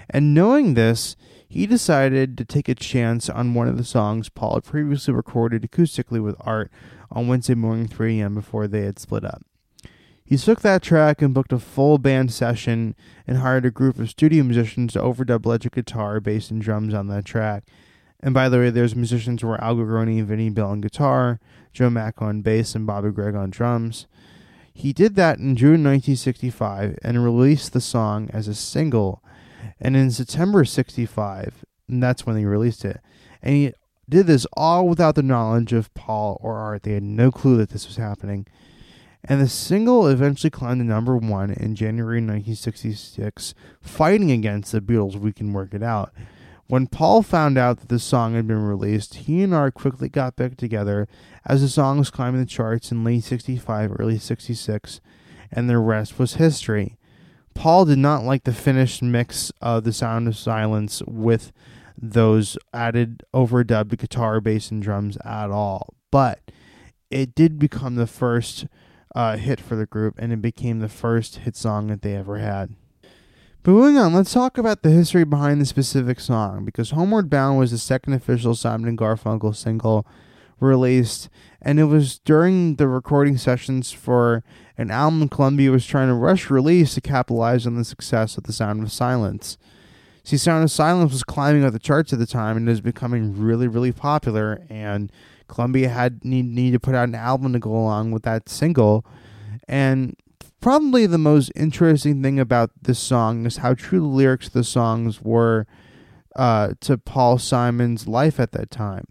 And 0.10 0.34
knowing 0.34 0.74
this, 0.74 1.18
he 1.50 1.68
decided 1.68 2.38
to 2.38 2.46
take 2.46 2.70
a 2.70 2.76
chance 2.76 3.30
on 3.30 3.54
one 3.54 3.68
of 3.68 3.78
the 3.78 3.84
songs 3.84 4.30
Paul 4.30 4.54
had 4.54 4.64
previously 4.64 5.14
recorded 5.14 5.64
acoustically 5.64 6.24
with 6.24 6.38
Art 6.40 6.72
on 7.12 7.28
Wednesday 7.28 7.56
morning 7.56 7.90
3 7.90 8.22
a.m. 8.22 8.36
before 8.36 8.68
they 8.68 8.84
had 8.84 9.00
split 9.00 9.26
up. 9.26 9.44
He 10.24 10.38
took 10.38 10.62
that 10.62 10.82
track 10.82 11.22
and 11.22 11.34
booked 11.34 11.52
a 11.52 11.60
full 11.60 11.98
band 11.98 12.32
session 12.32 12.96
and 13.28 13.40
hired 13.40 13.66
a 13.66 13.72
group 13.72 14.00
of 14.00 14.10
studio 14.10 14.46
musicians 14.46 14.94
to 14.94 15.00
overdub 15.00 15.46
electric 15.46 15.74
guitar, 15.74 16.22
bass, 16.22 16.50
and 16.50 16.62
drums 16.62 16.94
on 16.94 17.08
that 17.08 17.26
track. 17.26 17.66
And 18.24 18.34
by 18.34 18.50
the 18.50 18.60
way, 18.60 18.70
there's 18.70 18.96
musicians 18.96 19.44
were 19.44 19.62
Al 19.64 19.76
Gorgoni 19.76 20.20
and 20.20 20.28
Vinnie 20.28 20.50
Bell 20.50 20.70
on 20.70 20.82
guitar, 20.82 21.40
Joe 21.74 21.90
Mack 21.90 22.22
on 22.22 22.42
bass, 22.42 22.76
and 22.76 22.86
Bobby 22.86 23.10
Gregg 23.10 23.36
on 23.36 23.50
drums. 23.50 24.08
He 24.74 24.94
did 24.94 25.16
that 25.16 25.40
in 25.40 25.56
June 25.56 25.84
1965 25.84 27.00
and 27.04 27.24
released 27.24 27.74
the 27.74 27.82
song 27.82 28.30
as 28.32 28.48
a 28.48 28.56
single. 28.56 29.24
And 29.80 29.98
in 29.98 30.12
September 30.12 30.66
65, 30.66 31.66
and 31.88 32.02
that's 32.02 32.26
when 32.26 32.38
he 32.38 32.46
released 32.46 32.86
it. 32.86 33.02
And 33.42 33.56
he 33.56 33.74
did 34.08 34.28
this 34.28 34.46
all 34.56 34.88
without 34.88 35.16
the 35.16 35.24
knowledge 35.24 35.74
of 35.74 35.94
Paul 35.94 36.40
or 36.42 36.58
Art. 36.58 36.84
They 36.84 36.94
had 36.94 37.04
no 37.04 37.32
clue 37.32 37.58
that 37.58 37.70
this 37.70 37.88
was 37.88 37.98
happening. 37.98 38.46
And 39.24 39.40
the 39.40 39.48
single 39.48 40.08
eventually 40.08 40.50
climbed 40.50 40.82
to 40.82 40.86
number 40.86 41.16
one 41.16 41.52
in 41.52 41.76
January 41.76 42.18
1966, 42.18 43.54
fighting 43.80 44.32
against 44.32 44.72
the 44.72 44.82
Beatles' 44.82 45.16
We 45.16 45.32
Can 45.32 45.54
Work 45.54 45.74
It 45.74 45.84
Out. 45.84 46.12
When 46.72 46.88
Paul 46.88 47.22
found 47.22 47.58
out 47.58 47.82
that 47.82 47.90
the 47.90 48.00
song 48.00 48.34
had 48.34 48.48
been 48.48 48.64
released, 48.64 49.16
he 49.16 49.44
and 49.44 49.54
Art 49.54 49.74
quickly 49.74 50.08
got 50.08 50.38
back 50.38 50.56
together 50.56 51.06
as 51.46 51.60
the 51.60 51.68
song 51.68 51.98
was 51.98 52.10
climbing 52.10 52.40
the 52.40 52.46
charts 52.46 52.94
in 52.94 53.04
late 53.04 53.26
65, 53.26 53.92
early 54.00 54.18
66, 54.18 55.02
and 55.52 55.70
the 55.70 55.80
rest 55.80 56.18
was 56.18 56.36
history. 56.36 56.98
Paul 57.54 57.84
did 57.84 57.98
not 57.98 58.24
like 58.24 58.46
the 58.46 58.54
finished 58.54 59.02
mix 59.02 59.52
of 59.62 59.84
The 59.84 59.92
Sound 59.92 60.30
of 60.30 60.38
Silence 60.38 61.04
with 61.06 61.52
those 62.02 62.58
added 62.74 63.24
overdubbed 63.34 63.98
guitar, 63.98 64.40
bass, 64.40 64.72
and 64.72 64.82
drums 64.82 65.18
at 65.26 65.52
all, 65.52 65.94
but 66.10 66.40
it 67.10 67.36
did 67.36 67.60
become 67.60 67.96
the 67.96 68.08
first 68.08 68.66
uh, 69.14 69.36
hit 69.36 69.60
for 69.60 69.76
the 69.76 69.86
group, 69.86 70.16
and 70.18 70.32
it 70.32 70.42
became 70.42 70.80
the 70.80 70.88
first 70.88 71.40
hit 71.40 71.58
song 71.58 71.88
that 71.88 72.02
they 72.02 72.16
ever 72.16 72.38
had. 72.38 72.76
But 73.64 73.74
moving 73.74 73.98
on, 73.98 74.14
let's 74.14 74.34
talk 74.34 74.58
about 74.58 74.82
the 74.82 74.90
history 74.90 75.24
behind 75.24 75.62
the 75.62 75.68
specific 75.68 76.20
song, 76.20 76.66
because 76.66 76.92
Homeward 76.92 77.30
Bound 77.30 77.60
was 77.60 77.70
the 77.70 77.78
second 77.78 78.14
official 78.14 78.56
Simon 78.56 78.90
and 78.90 78.98
Garfunkel 78.98 79.56
single 79.56 80.08
released, 80.60 81.30
and 81.62 81.80
it 81.80 81.84
was 81.84 82.18
during 82.20 82.78
the 82.78 82.88
recording 82.88 83.38
sessions 83.38 83.92
for 83.92 84.44
an 84.80 84.90
album 84.90 85.30
Columbia 85.30 85.70
was 85.70 85.86
trying 85.86 86.08
to 86.08 86.16
rush 86.16 86.50
release 86.50 86.96
to 86.96 87.02
capitalize 87.02 87.68
on 87.68 87.76
the 87.76 87.86
success 87.86 88.36
of 88.36 88.46
The 88.46 88.54
Sound 88.54 88.82
of 88.82 88.92
Silence. 88.92 89.60
See, 90.24 90.38
Sound 90.38 90.64
of 90.64 90.72
Silence 90.72 91.12
was 91.12 91.24
climbing 91.24 91.64
up 91.64 91.74
the 91.74 91.80
charts 91.80 92.14
at 92.14 92.20
the 92.20 92.26
time 92.26 92.58
and 92.58 92.68
it 92.68 92.72
was 92.72 92.82
becoming 92.82 93.40
really, 93.40 93.68
really 93.68 93.92
popular. 93.92 94.62
And 94.70 95.12
Columbia 95.48 95.90
had 95.90 96.24
need, 96.24 96.46
need 96.46 96.72
to 96.72 96.80
put 96.80 96.96
out 96.96 97.10
an 97.10 97.16
album 97.16 97.54
to 97.54 97.60
go 97.60 97.72
along 97.72 98.12
with 98.12 98.24
that 98.24 98.48
single. 98.48 99.06
And 99.68 100.16
probably 100.62 101.06
the 101.06 101.18
most 101.18 101.52
interesting 101.56 102.22
thing 102.22 102.40
about 102.40 102.72
this 102.82 103.00
song 103.00 103.46
is 103.46 103.58
how 103.58 103.74
true 103.74 104.00
the 104.00 104.06
lyrics 104.06 104.48
of 104.48 104.54
the 104.54 104.64
songs 104.64 105.22
were 105.22 105.66
uh, 106.36 106.74
to 106.82 106.98
Paul 106.98 107.38
Simon's 107.40 108.08
life 108.08 108.40
at 108.40 108.52
that 108.54 108.72
time. 108.72 109.06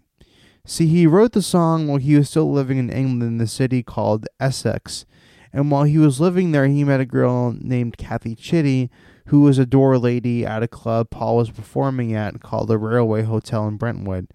See, 0.65 0.87
he 0.87 1.05
wrote 1.05 1.33
the 1.33 1.41
song 1.41 1.87
while 1.87 1.97
he 1.97 2.15
was 2.15 2.29
still 2.29 2.51
living 2.51 2.77
in 2.77 2.89
England 2.89 3.23
in 3.23 3.37
the 3.37 3.47
city 3.47 3.83
called 3.83 4.27
Essex. 4.39 5.05
And 5.51 5.69
while 5.69 5.83
he 5.83 5.97
was 5.97 6.21
living 6.21 6.51
there, 6.51 6.67
he 6.67 6.83
met 6.83 7.01
a 7.01 7.05
girl 7.05 7.53
named 7.59 7.97
Kathy 7.97 8.35
Chitty, 8.35 8.89
who 9.25 9.41
was 9.41 9.57
a 9.57 9.65
door 9.65 9.97
lady 9.97 10.45
at 10.45 10.63
a 10.63 10.67
club 10.67 11.09
Paul 11.09 11.37
was 11.37 11.51
performing 11.51 12.13
at 12.13 12.41
called 12.41 12.69
the 12.69 12.77
Railway 12.77 13.23
Hotel 13.23 13.67
in 13.67 13.77
Brentwood. 13.77 14.27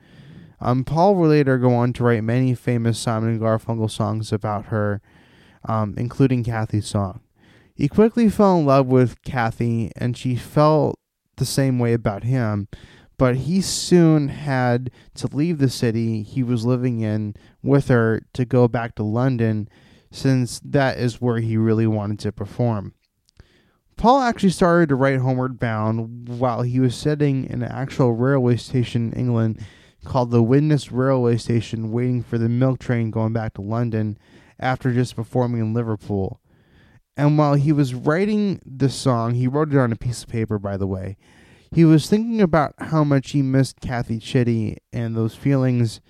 Um, 0.60 0.84
Paul 0.84 1.14
would 1.16 1.28
later 1.28 1.58
go 1.58 1.74
on 1.74 1.92
to 1.94 2.04
write 2.04 2.24
many 2.24 2.54
famous 2.54 2.98
Simon 2.98 3.30
and 3.30 3.40
Garfunkel 3.40 3.90
songs 3.90 4.32
about 4.32 4.66
her, 4.66 5.00
um, 5.66 5.94
including 5.96 6.44
Kathy's 6.44 6.86
song. 6.86 7.20
He 7.74 7.88
quickly 7.88 8.30
fell 8.30 8.58
in 8.58 8.66
love 8.66 8.86
with 8.86 9.22
Kathy, 9.22 9.92
and 9.96 10.16
she 10.16 10.34
felt 10.34 10.98
the 11.36 11.44
same 11.44 11.78
way 11.78 11.92
about 11.92 12.24
him, 12.24 12.68
but 13.18 13.36
he 13.36 13.60
soon 13.60 14.28
had 14.28 14.90
to 15.14 15.26
leave 15.26 15.58
the 15.58 15.68
city 15.68 16.22
he 16.22 16.42
was 16.42 16.64
living 16.64 17.00
in 17.00 17.34
with 17.62 17.88
her 17.88 18.22
to 18.32 18.44
go 18.44 18.66
back 18.66 18.94
to 18.94 19.02
London, 19.02 19.68
since 20.10 20.60
that 20.64 20.98
is 20.98 21.20
where 21.20 21.38
he 21.38 21.56
really 21.56 21.86
wanted 21.86 22.18
to 22.20 22.32
perform. 22.32 22.94
Paul 23.96 24.20
actually 24.20 24.50
started 24.50 24.90
to 24.90 24.94
write 24.94 25.20
Homeward 25.20 25.58
Bound 25.58 26.28
while 26.28 26.62
he 26.62 26.80
was 26.80 26.94
sitting 26.94 27.44
in 27.44 27.62
an 27.62 27.72
actual 27.72 28.12
railway 28.12 28.56
station 28.56 29.12
in 29.12 29.18
England 29.18 29.60
called 30.04 30.30
the 30.30 30.42
Widnes 30.42 30.92
Railway 30.92 31.36
Station, 31.36 31.90
waiting 31.90 32.22
for 32.22 32.38
the 32.38 32.48
milk 32.48 32.78
train 32.78 33.10
going 33.10 33.32
back 33.32 33.54
to 33.54 33.62
London 33.62 34.18
after 34.58 34.92
just 34.92 35.16
performing 35.16 35.60
in 35.60 35.74
Liverpool. 35.74 36.40
And 37.16 37.38
while 37.38 37.54
he 37.54 37.72
was 37.72 37.94
writing 37.94 38.60
the 38.64 38.90
song, 38.90 39.34
he 39.34 39.48
wrote 39.48 39.72
it 39.72 39.78
on 39.78 39.92
a 39.92 39.96
piece 39.96 40.22
of 40.22 40.28
paper, 40.28 40.58
by 40.58 40.76
the 40.76 40.86
way. 40.86 41.16
He 41.72 41.84
was 41.84 42.08
thinking 42.08 42.40
about 42.40 42.74
how 42.78 43.04
much 43.04 43.32
he 43.32 43.42
missed 43.42 43.80
Kathy 43.80 44.18
Chitty, 44.18 44.78
and 44.92 45.16
those 45.16 45.34
feelings 45.34 46.00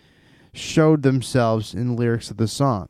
showed 0.52 1.02
themselves 1.02 1.74
in 1.74 1.88
the 1.88 1.94
lyrics 1.94 2.30
of 2.30 2.36
the 2.36 2.48
song. 2.48 2.88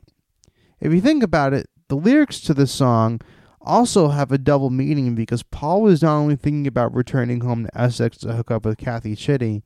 If 0.80 0.92
you 0.92 1.00
think 1.00 1.22
about 1.22 1.52
it, 1.52 1.68
the 1.88 1.96
lyrics 1.96 2.40
to 2.42 2.54
the 2.54 2.66
song 2.66 3.20
also 3.60 4.08
have 4.08 4.30
a 4.30 4.38
double 4.38 4.70
meaning 4.70 5.14
because 5.14 5.42
Paul 5.42 5.82
was 5.82 6.02
not 6.02 6.16
only 6.16 6.36
thinking 6.36 6.66
about 6.66 6.94
returning 6.94 7.40
home 7.40 7.64
to 7.64 7.78
Essex 7.78 8.18
to 8.18 8.32
hook 8.32 8.50
up 8.50 8.64
with 8.64 8.78
Kathy 8.78 9.16
Chitty, 9.16 9.64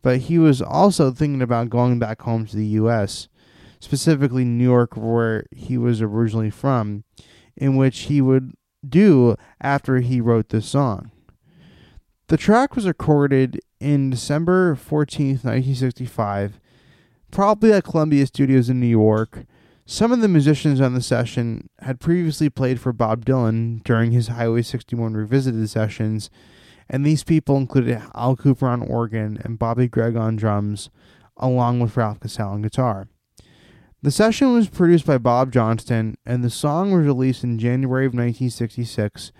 but 0.00 0.18
he 0.18 0.38
was 0.38 0.60
also 0.60 1.10
thinking 1.10 1.42
about 1.42 1.70
going 1.70 1.98
back 1.98 2.22
home 2.22 2.46
to 2.46 2.56
the 2.56 2.66
U.S., 2.66 3.28
specifically 3.82 4.44
New 4.44 4.62
York, 4.62 4.96
where 4.96 5.44
he 5.50 5.76
was 5.76 6.00
originally 6.00 6.50
from, 6.50 7.02
in 7.56 7.74
which 7.74 8.02
he 8.02 8.20
would 8.20 8.52
do 8.88 9.34
after 9.60 9.98
he 9.98 10.20
wrote 10.20 10.50
this 10.50 10.66
song. 10.66 11.10
The 12.28 12.36
track 12.36 12.76
was 12.76 12.86
recorded 12.86 13.58
in 13.80 14.10
December 14.10 14.76
14th, 14.76 15.42
1965, 15.42 16.60
probably 17.32 17.72
at 17.72 17.82
Columbia 17.82 18.24
Studios 18.26 18.70
in 18.70 18.78
New 18.78 18.86
York, 18.86 19.46
some 19.84 20.12
of 20.12 20.20
the 20.20 20.28
musicians 20.28 20.80
on 20.80 20.94
the 20.94 21.02
session 21.02 21.68
had 21.80 21.98
previously 21.98 22.48
played 22.48 22.78
for 22.78 22.92
Bob 22.92 23.24
Dylan 23.24 23.82
during 23.82 24.12
his 24.12 24.28
Highway 24.28 24.62
61 24.62 25.14
Revisited 25.14 25.68
sessions, 25.68 26.30
and 26.88 27.04
these 27.04 27.24
people 27.24 27.56
included 27.56 28.00
Al 28.14 28.36
Kooper 28.36 28.68
on 28.68 28.82
organ 28.82 29.40
and 29.44 29.58
Bobby 29.58 29.88
Gregg 29.88 30.14
on 30.14 30.36
drums, 30.36 30.88
along 31.36 31.80
with 31.80 31.96
Ralph 31.96 32.20
Casale 32.20 32.52
on 32.52 32.62
guitar. 32.62 33.08
The 34.04 34.10
session 34.10 34.52
was 34.52 34.68
produced 34.68 35.06
by 35.06 35.18
Bob 35.18 35.52
Johnston, 35.52 36.16
and 36.26 36.42
the 36.42 36.50
song 36.50 36.90
was 36.90 37.06
released 37.06 37.44
in 37.44 37.60
January 37.60 38.04
of 38.04 38.10
1966 38.10 39.30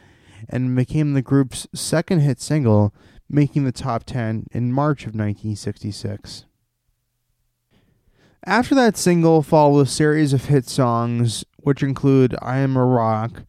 and 0.48 0.77
became 0.77 1.14
the 1.14 1.22
group's 1.22 1.66
second 1.75 2.20
hit 2.20 2.40
single, 2.40 2.94
making 3.29 3.64
the 3.64 3.72
top 3.72 4.05
10 4.05 4.46
in 4.53 4.72
March 4.72 5.03
of 5.03 5.16
1966. 5.16 6.44
After 8.46 8.77
that 8.77 8.96
single 8.96 9.42
followed 9.42 9.81
a 9.81 9.87
series 9.87 10.33
of 10.33 10.44
hit 10.44 10.68
songs, 10.68 11.44
which 11.57 11.83
include 11.83 12.37
I 12.40 12.59
Am 12.59 12.77
a 12.77 12.85
Rock, 12.85 13.42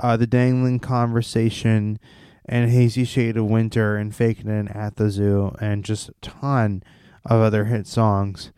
uh, 0.00 0.16
The 0.16 0.26
Dangling 0.26 0.78
Conversation, 0.78 1.98
and 2.46 2.70
Hazy 2.70 3.04
Shade 3.04 3.36
of 3.36 3.44
Winter, 3.44 3.96
and 3.96 4.14
Faking 4.14 4.48
It 4.48 4.74
at 4.74 4.96
the 4.96 5.10
Zoo, 5.10 5.54
and 5.60 5.84
just 5.84 6.08
a 6.08 6.14
ton 6.22 6.82
of 7.26 7.42
other 7.42 7.66
hit 7.66 7.86
songs. 7.86 8.52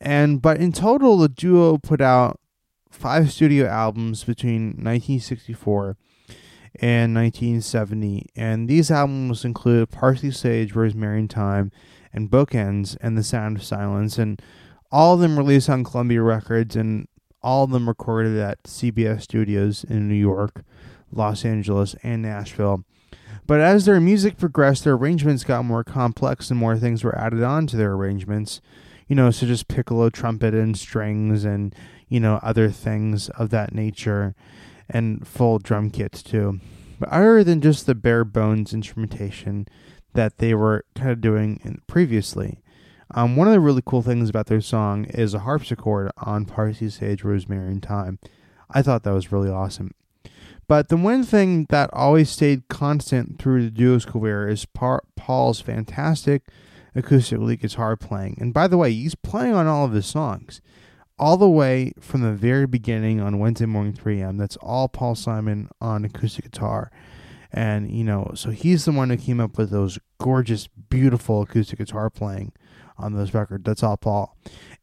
And 0.00 0.40
but 0.40 0.58
in 0.58 0.72
total, 0.72 1.18
the 1.18 1.28
duo 1.28 1.78
put 1.78 2.00
out 2.00 2.40
five 2.90 3.30
studio 3.30 3.66
albums 3.66 4.24
between 4.24 4.68
1964 4.68 5.96
and 6.76 7.14
1970, 7.14 8.26
and 8.36 8.68
these 8.68 8.90
albums 8.90 9.44
include 9.44 9.90
Parsley 9.90 10.30
Sage, 10.30 10.74
Rosemary 10.74 11.26
Thyme, 11.26 11.70
and 12.12 12.30
Bookends, 12.30 12.96
and 13.00 13.18
The 13.18 13.24
Sound 13.24 13.56
of 13.56 13.64
Silence, 13.64 14.18
and 14.18 14.40
all 14.90 15.14
of 15.14 15.20
them 15.20 15.36
released 15.36 15.68
on 15.68 15.84
Columbia 15.84 16.22
Records, 16.22 16.76
and 16.76 17.08
all 17.42 17.64
of 17.64 17.70
them 17.70 17.88
recorded 17.88 18.38
at 18.38 18.62
CBS 18.64 19.22
Studios 19.22 19.84
in 19.84 20.08
New 20.08 20.14
York, 20.14 20.62
Los 21.12 21.44
Angeles, 21.44 21.94
and 22.02 22.22
Nashville. 22.22 22.84
But 23.46 23.60
as 23.60 23.84
their 23.84 24.00
music 24.00 24.38
progressed, 24.38 24.84
their 24.84 24.94
arrangements 24.94 25.44
got 25.44 25.64
more 25.64 25.82
complex 25.82 26.50
and 26.50 26.58
more 26.58 26.76
things 26.76 27.02
were 27.02 27.18
added 27.18 27.42
on 27.42 27.66
to 27.68 27.76
their 27.76 27.92
arrangements. 27.92 28.60
You 29.10 29.16
know, 29.16 29.30
such 29.32 29.48
as 29.48 29.64
piccolo, 29.64 30.08
trumpet, 30.08 30.54
and 30.54 30.78
strings, 30.78 31.44
and, 31.44 31.74
you 32.08 32.20
know, 32.20 32.38
other 32.44 32.70
things 32.70 33.28
of 33.30 33.50
that 33.50 33.74
nature, 33.74 34.36
and 34.88 35.26
full 35.26 35.58
drum 35.58 35.90
kits 35.90 36.22
too. 36.22 36.60
But 37.00 37.08
other 37.08 37.42
than 37.42 37.60
just 37.60 37.86
the 37.86 37.96
bare 37.96 38.24
bones 38.24 38.72
instrumentation 38.72 39.66
that 40.12 40.38
they 40.38 40.54
were 40.54 40.84
kind 40.94 41.10
of 41.10 41.20
doing 41.20 41.82
previously. 41.88 42.60
Um, 43.12 43.34
one 43.34 43.48
of 43.48 43.52
the 43.52 43.60
really 43.60 43.82
cool 43.84 44.02
things 44.02 44.28
about 44.28 44.46
their 44.46 44.60
song 44.60 45.06
is 45.06 45.34
a 45.34 45.40
harpsichord 45.40 46.12
on 46.18 46.44
Parsley 46.44 46.90
Sage, 46.90 47.24
Rosemary 47.24 47.72
and 47.72 47.84
Thyme. 47.84 48.20
I 48.70 48.82
thought 48.82 49.02
that 49.02 49.12
was 49.12 49.32
really 49.32 49.50
awesome. 49.50 49.92
But 50.68 50.88
the 50.88 50.96
one 50.96 51.24
thing 51.24 51.66
that 51.70 51.90
always 51.92 52.30
stayed 52.30 52.68
constant 52.68 53.40
through 53.40 53.64
the 53.64 53.70
duo's 53.70 54.04
career 54.04 54.48
is 54.48 54.66
Paul's 54.66 55.60
fantastic 55.60 56.44
acoustic 56.94 57.60
guitar 57.60 57.96
playing. 57.96 58.38
And 58.40 58.52
by 58.52 58.66
the 58.68 58.76
way, 58.76 58.92
he's 58.92 59.14
playing 59.14 59.54
on 59.54 59.66
all 59.66 59.84
of 59.84 59.92
his 59.92 60.06
songs, 60.06 60.60
all 61.18 61.36
the 61.36 61.48
way 61.48 61.92
from 62.00 62.22
the 62.22 62.32
very 62.32 62.66
beginning 62.66 63.20
on 63.20 63.38
Wednesday 63.38 63.66
morning 63.66 63.92
3 63.92 64.20
a.m. 64.20 64.36
That's 64.36 64.56
all 64.56 64.88
Paul 64.88 65.14
Simon 65.14 65.68
on 65.80 66.04
acoustic 66.04 66.44
guitar. 66.44 66.90
And, 67.52 67.90
you 67.90 68.04
know, 68.04 68.30
so 68.34 68.50
he's 68.50 68.84
the 68.84 68.92
one 68.92 69.10
who 69.10 69.16
came 69.16 69.40
up 69.40 69.58
with 69.58 69.70
those 69.70 69.98
gorgeous, 70.18 70.68
beautiful 70.68 71.42
acoustic 71.42 71.78
guitar 71.78 72.08
playing 72.08 72.52
on 72.96 73.14
those 73.14 73.34
records. 73.34 73.64
That's 73.64 73.82
all 73.82 73.96
Paul. 73.96 74.36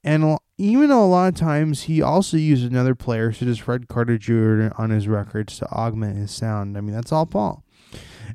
And 0.03 0.37
even 0.57 0.89
though 0.89 1.03
a 1.03 1.07
lot 1.07 1.27
of 1.27 1.35
times 1.35 1.83
he 1.83 2.01
also 2.01 2.35
used 2.37 2.69
another 2.69 2.95
player, 2.95 3.31
such 3.31 3.47
as 3.47 3.59
Fred 3.59 3.87
Carter 3.87 4.17
Jr. 4.17 4.69
on 4.77 4.89
his 4.89 5.07
records 5.07 5.57
to 5.59 5.69
augment 5.69 6.17
his 6.17 6.31
sound. 6.31 6.77
I 6.77 6.81
mean, 6.81 6.95
that's 6.95 7.11
all 7.11 7.25
Paul. 7.25 7.63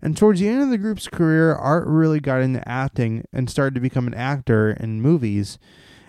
And 0.00 0.16
towards 0.16 0.40
the 0.40 0.48
end 0.48 0.62
of 0.62 0.70
the 0.70 0.78
group's 0.78 1.08
career, 1.08 1.54
Art 1.54 1.86
really 1.86 2.20
got 2.20 2.40
into 2.40 2.66
acting 2.68 3.24
and 3.32 3.50
started 3.50 3.74
to 3.74 3.80
become 3.80 4.06
an 4.06 4.14
actor 4.14 4.70
in 4.70 5.02
movies. 5.02 5.58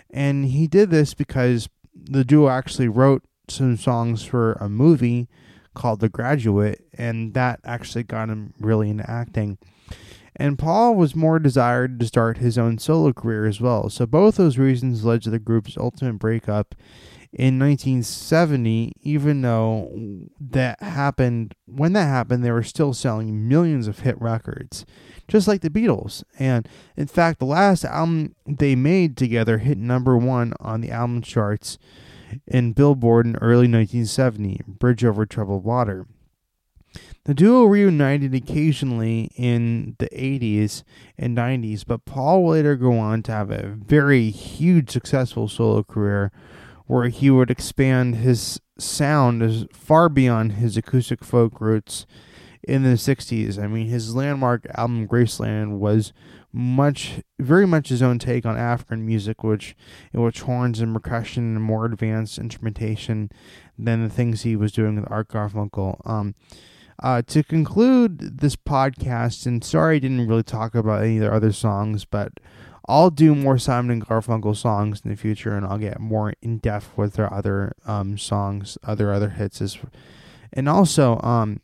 And 0.10 0.46
he 0.46 0.68
did 0.68 0.90
this 0.90 1.14
because 1.14 1.70
the 1.94 2.24
duo 2.24 2.50
actually 2.50 2.88
wrote 2.88 3.24
some 3.50 3.78
songs 3.78 4.24
for 4.24 4.54
a 4.54 4.70
movie 4.70 5.28
called 5.74 6.00
The 6.00 6.10
Graduate, 6.10 6.86
and 6.94 7.34
that 7.34 7.60
actually 7.64 8.04
got 8.04 8.30
him 8.30 8.54
really 8.60 8.90
into 8.90 9.10
acting 9.10 9.58
and 10.36 10.58
Paul 10.58 10.96
was 10.96 11.16
more 11.16 11.40
desired 11.40 12.00
to 12.00 12.08
start 12.08 12.38
his 12.38 12.58
own 12.58 12.78
solo 12.80 13.14
career 13.14 13.46
as 13.46 13.62
well. 13.62 13.90
So 13.90 14.06
both 14.06 14.36
those 14.36 14.58
reasons 14.58 15.06
led 15.06 15.22
to 15.24 15.30
the 15.30 15.40
group's 15.40 15.78
ultimate 15.78 16.20
breakup 16.20 16.76
in 17.34 17.58
1970, 17.58 18.94
even 19.02 19.42
though 19.42 19.92
that 20.40 20.82
happened 20.84 21.56
when 21.66 21.94
that 21.94 22.06
happened, 22.06 22.44
they 22.44 22.52
were 22.52 22.64
still 22.64 22.94
selling 22.94 23.48
millions 23.48 23.88
of 23.88 24.00
hit 24.00 24.20
records, 24.22 24.86
just 25.28 25.48
like 25.48 25.62
the 25.62 25.70
Beatles. 25.72 26.24
And 26.38 26.68
in 26.96 27.08
fact, 27.08 27.40
the 27.40 27.46
last 27.46 27.86
album 27.86 28.36
they 28.46 28.76
made 28.76 29.18
together 29.18 29.58
hit 29.58 29.80
number 29.80 30.16
one 30.16 30.54
on 30.60 30.82
the 30.82 30.92
album 30.92 31.24
charts 31.24 31.80
in 32.48 32.74
Billboard 32.74 33.26
in 33.26 33.36
early 33.38 33.68
1970, 33.68 34.62
Bridge 34.68 35.04
Over 35.04 35.26
Troubled 35.26 35.64
Water. 35.64 36.06
The 37.26 37.34
duo 37.34 37.64
reunited 37.64 38.36
occasionally 38.36 39.32
in 39.36 39.96
the 39.98 40.10
80s 40.10 40.84
and 41.18 41.36
90s, 41.36 41.84
but 41.88 42.06
Paul 42.06 42.44
would 42.44 42.52
later 42.52 42.76
go 42.76 43.00
on 43.00 43.24
to 43.24 43.32
have 43.32 43.50
a 43.50 43.70
very 43.70 44.30
huge 44.30 44.92
successful 44.92 45.48
solo 45.48 45.84
career 45.84 46.32
where 46.88 47.10
he 47.10 47.30
would 47.30 47.52
expand 47.52 48.16
his 48.16 48.60
sound 48.78 49.42
as 49.42 49.66
far 49.72 50.10
beyond 50.10 50.54
his 50.54 50.78
acoustic 50.78 51.24
folk 51.24 51.62
roots 51.62 52.06
in 52.64 52.84
the 52.84 52.90
60s. 52.90 53.62
I 53.62 53.68
mean, 53.68 53.88
his 53.88 54.16
landmark 54.16 54.66
album 54.76 55.08
Graceland 55.08 55.80
was 55.80 56.14
much 56.52 57.22
very 57.40 57.66
much 57.66 57.90
his 57.90 58.02
own 58.02 58.20
take 58.20 58.46
on 58.46 58.58
African 58.58 59.06
music, 59.06 59.44
which 59.44 59.76
in 60.14 60.22
which 60.22 60.42
horns 60.42 60.80
and 60.80 60.94
percussion 60.94 61.56
and 61.56 61.64
more 61.64 61.86
advanced 61.86 62.38
instrumentation 62.38 63.30
than 63.78 64.04
the 64.04 64.10
things 64.10 64.44
he 64.44 64.56
was 64.56 64.72
doing 64.72 64.96
with 64.96 65.12
Art 65.12 65.30
Garfunkel. 65.30 66.00
Um, 66.08 66.36
uh, 67.02 67.24
to 67.24 67.44
conclude 67.44 68.40
this 68.40 68.56
podcast, 68.56 69.48
and 69.48 69.64
sorry 69.64 69.96
I 69.96 70.00
didn't 70.00 70.28
really 70.28 70.44
talk 70.44 70.76
about 70.76 71.04
any 71.04 71.18
of 71.18 71.22
their 71.22 71.34
other 71.34 71.52
songs, 71.52 72.06
but 72.06 72.34
I'll 72.88 73.10
do 73.10 73.34
more 73.34 73.58
Simon 73.58 73.92
and 73.92 74.06
Garfunkel 74.06 74.56
songs 74.56 75.02
in 75.04 75.12
the 75.12 75.18
future, 75.18 75.56
and 75.56 75.66
I'll 75.66 75.78
get 75.78 76.00
more 76.00 76.34
in 76.42 76.58
depth 76.58 76.98
with 76.98 77.14
their 77.14 77.34
other 77.34 77.74
um, 77.86 78.18
songs, 78.18 78.78
other 78.84 79.14
other 79.14 79.30
hits. 79.30 79.62
As, 79.62 79.78
and 80.52 80.68
also, 80.68 81.20
um, 81.22 81.62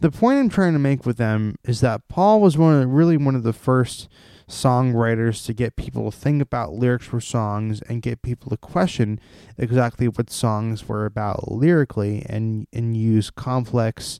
the 0.00 0.10
point 0.10 0.40
I'm 0.40 0.48
trying 0.48 0.72
to 0.72 0.80
make 0.80 1.06
with 1.06 1.16
them 1.16 1.56
is 1.64 1.80
that 1.80 2.08
Paul 2.08 2.40
was 2.40 2.58
one 2.58 2.74
of 2.74 2.80
the, 2.80 2.86
really 2.88 3.16
one 3.16 3.36
of 3.36 3.44
the 3.44 3.52
first 3.52 4.08
songwriters 4.48 5.46
to 5.46 5.54
get 5.54 5.76
people 5.76 6.10
to 6.10 6.16
think 6.16 6.42
about 6.42 6.72
lyrics 6.72 7.06
for 7.06 7.20
songs 7.20 7.80
and 7.82 8.02
get 8.02 8.20
people 8.20 8.50
to 8.50 8.56
question 8.56 9.20
exactly 9.56 10.08
what 10.08 10.28
songs 10.28 10.88
were 10.88 11.06
about 11.06 11.50
lyrically 11.50 12.26
and 12.28 12.66
and 12.72 12.96
use 12.96 13.30
complex 13.30 14.18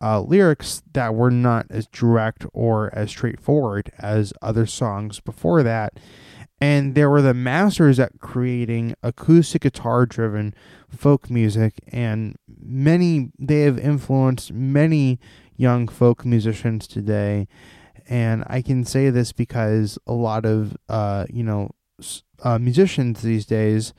uh, 0.00 0.20
lyrics 0.20 0.82
that 0.92 1.14
were 1.14 1.30
not 1.30 1.66
as 1.70 1.86
direct 1.88 2.46
or 2.52 2.90
as 2.94 3.10
straightforward 3.10 3.90
as 3.98 4.32
other 4.42 4.66
songs 4.66 5.20
before 5.20 5.62
that. 5.62 5.98
And 6.60 6.94
there 6.94 7.08
were 7.08 7.22
the 7.22 7.34
masters 7.34 8.00
at 8.00 8.18
creating 8.18 8.94
acoustic 9.02 9.62
guitar 9.62 10.06
driven 10.06 10.54
folk 10.88 11.30
music, 11.30 11.74
and 11.88 12.36
many, 12.60 13.30
they 13.38 13.60
have 13.62 13.78
influenced 13.78 14.52
many 14.52 15.20
young 15.56 15.86
folk 15.86 16.24
musicians 16.24 16.88
today. 16.88 17.46
And 18.08 18.42
I 18.46 18.62
can 18.62 18.84
say 18.84 19.10
this 19.10 19.32
because 19.32 19.98
a 20.06 20.14
lot 20.14 20.44
of, 20.44 20.76
uh, 20.88 21.26
you 21.28 21.44
know, 21.44 21.70
uh, 22.42 22.58
musicians 22.58 23.22
these 23.22 23.46
days 23.46 23.92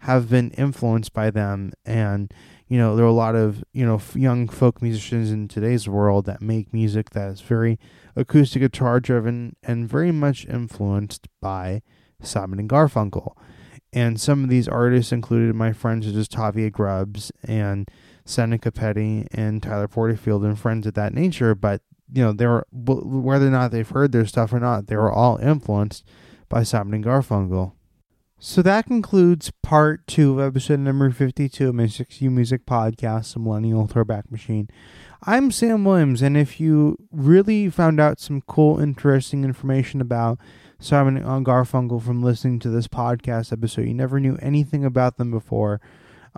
have 0.00 0.30
been 0.30 0.52
influenced 0.52 1.12
by 1.12 1.30
them. 1.30 1.72
And, 1.84 2.32
you 2.68 2.78
know, 2.78 2.96
there 2.96 3.04
are 3.04 3.08
a 3.08 3.12
lot 3.12 3.36
of, 3.36 3.62
you 3.72 3.86
know, 3.86 4.00
young 4.14 4.48
folk 4.48 4.82
musicians 4.82 5.30
in 5.30 5.46
today's 5.46 5.88
world 5.88 6.26
that 6.26 6.42
make 6.42 6.72
music 6.72 7.10
that 7.10 7.28
is 7.30 7.40
very 7.40 7.78
acoustic 8.16 8.60
guitar 8.60 8.98
driven 8.98 9.54
and 9.62 9.88
very 9.88 10.10
much 10.10 10.46
influenced 10.46 11.28
by 11.40 11.82
Simon 12.20 12.58
and 12.58 12.68
Garfunkel. 12.68 13.36
And 13.92 14.20
some 14.20 14.42
of 14.42 14.50
these 14.50 14.66
artists 14.66 15.12
included 15.12 15.54
my 15.54 15.72
friends 15.72 16.06
such 16.06 16.16
as 16.16 16.28
Tavia 16.28 16.70
Grubbs 16.70 17.30
and 17.44 17.88
Seneca 18.24 18.72
Petty 18.72 19.26
and 19.30 19.62
Tyler 19.62 19.88
Porterfield 19.88 20.44
and 20.44 20.58
friends 20.58 20.86
of 20.88 20.94
that 20.94 21.14
nature. 21.14 21.54
But, 21.54 21.82
you 22.12 22.22
know, 22.22 22.32
they 22.32 22.46
were, 22.46 22.66
whether 22.72 23.46
or 23.46 23.50
not 23.50 23.70
they've 23.70 23.88
heard 23.88 24.10
their 24.10 24.26
stuff 24.26 24.52
or 24.52 24.58
not, 24.58 24.88
they 24.88 24.96
were 24.96 25.12
all 25.12 25.38
influenced 25.38 26.04
by 26.48 26.64
Simon 26.64 26.94
and 26.94 27.04
Garfunkel. 27.04 27.72
So 28.38 28.60
that 28.60 28.84
concludes 28.84 29.50
part 29.62 30.06
two 30.06 30.38
of 30.38 30.46
episode 30.46 30.80
number 30.80 31.10
52 31.10 31.70
of 31.70 31.74
my 31.74 31.84
6U 31.84 32.30
Music 32.30 32.66
Podcast, 32.66 33.32
The 33.32 33.40
Millennial 33.40 33.86
Throwback 33.86 34.30
Machine. 34.30 34.68
I'm 35.22 35.50
Sam 35.50 35.86
Williams, 35.86 36.20
and 36.20 36.36
if 36.36 36.60
you 36.60 36.98
really 37.10 37.70
found 37.70 37.98
out 37.98 38.20
some 38.20 38.42
cool, 38.42 38.78
interesting 38.78 39.42
information 39.42 40.02
about 40.02 40.38
Simon 40.78 41.16
and 41.16 41.46
Garfunkel 41.46 42.02
from 42.02 42.22
listening 42.22 42.58
to 42.58 42.68
this 42.68 42.88
podcast 42.88 43.54
episode. 43.54 43.86
You 43.86 43.94
never 43.94 44.20
knew 44.20 44.36
anything 44.42 44.84
about 44.84 45.16
them 45.16 45.30
before. 45.30 45.80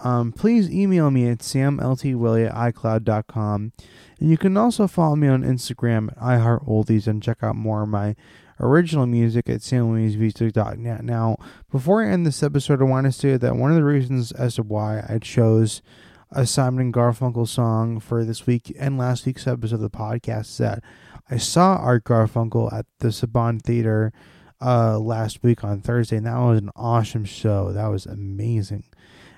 Um, 0.05 0.31
please 0.31 0.71
email 0.71 1.11
me 1.11 1.29
at 1.29 1.39
samltwillie 1.39 2.49
at 2.49 2.55
icloud.com. 2.55 3.73
And 4.21 4.31
you 4.31 4.39
can 4.39 4.57
also 4.57 4.87
follow 4.87 5.17
me 5.17 5.27
on 5.27 5.43
Instagram 5.43 6.13
at 6.13 6.19
iHeartOldies 6.19 7.09
and 7.09 7.21
check 7.21 7.39
out 7.43 7.57
more 7.57 7.83
of 7.83 7.89
my 7.89 8.15
original 8.61 9.07
music 9.07 9.49
at 9.49 9.61
samwilliamsmusic.net. 9.61 11.05
Now, 11.05 11.37
before 11.71 12.05
I 12.05 12.11
end 12.11 12.27
this 12.27 12.43
episode, 12.43 12.81
I 12.81 12.85
want 12.85 13.07
to 13.07 13.13
say 13.13 13.37
that 13.37 13.57
one 13.57 13.71
of 13.71 13.77
the 13.77 13.85
reasons 13.85 14.33
as 14.33 14.57
to 14.57 14.63
why 14.63 15.05
I 15.09 15.19
chose 15.19 15.83
a 16.31 16.47
Simon 16.47 16.81
and 16.81 16.95
Garfunkel 16.95 17.49
song 17.49 18.01
for 18.01 18.25
this 18.25 18.47
week 18.47 18.75
and 18.79 18.99
last 18.99 19.25
week's 19.25 19.47
episode 19.47 19.77
of 19.77 19.81
the 19.81 19.91
podcast 19.91 20.41
is 20.43 20.59
that 20.59 20.83
I 21.31 21.37
saw 21.37 21.77
Art 21.77 22.05
Garfunkel 22.05 22.73
at 22.73 22.87
the 22.99 23.09
Saban 23.09 23.63
Theater 23.63 24.13
uh, 24.61 24.99
last 24.99 25.43
week 25.43 25.63
on 25.65 25.81
Thursday, 25.81 26.17
and 26.17 26.27
that 26.27 26.39
was 26.39 26.59
an 26.59 26.71
awesome 26.75 27.25
show. 27.25 27.73
That 27.73 27.89
was 27.89 28.07
amazing. 28.07 28.85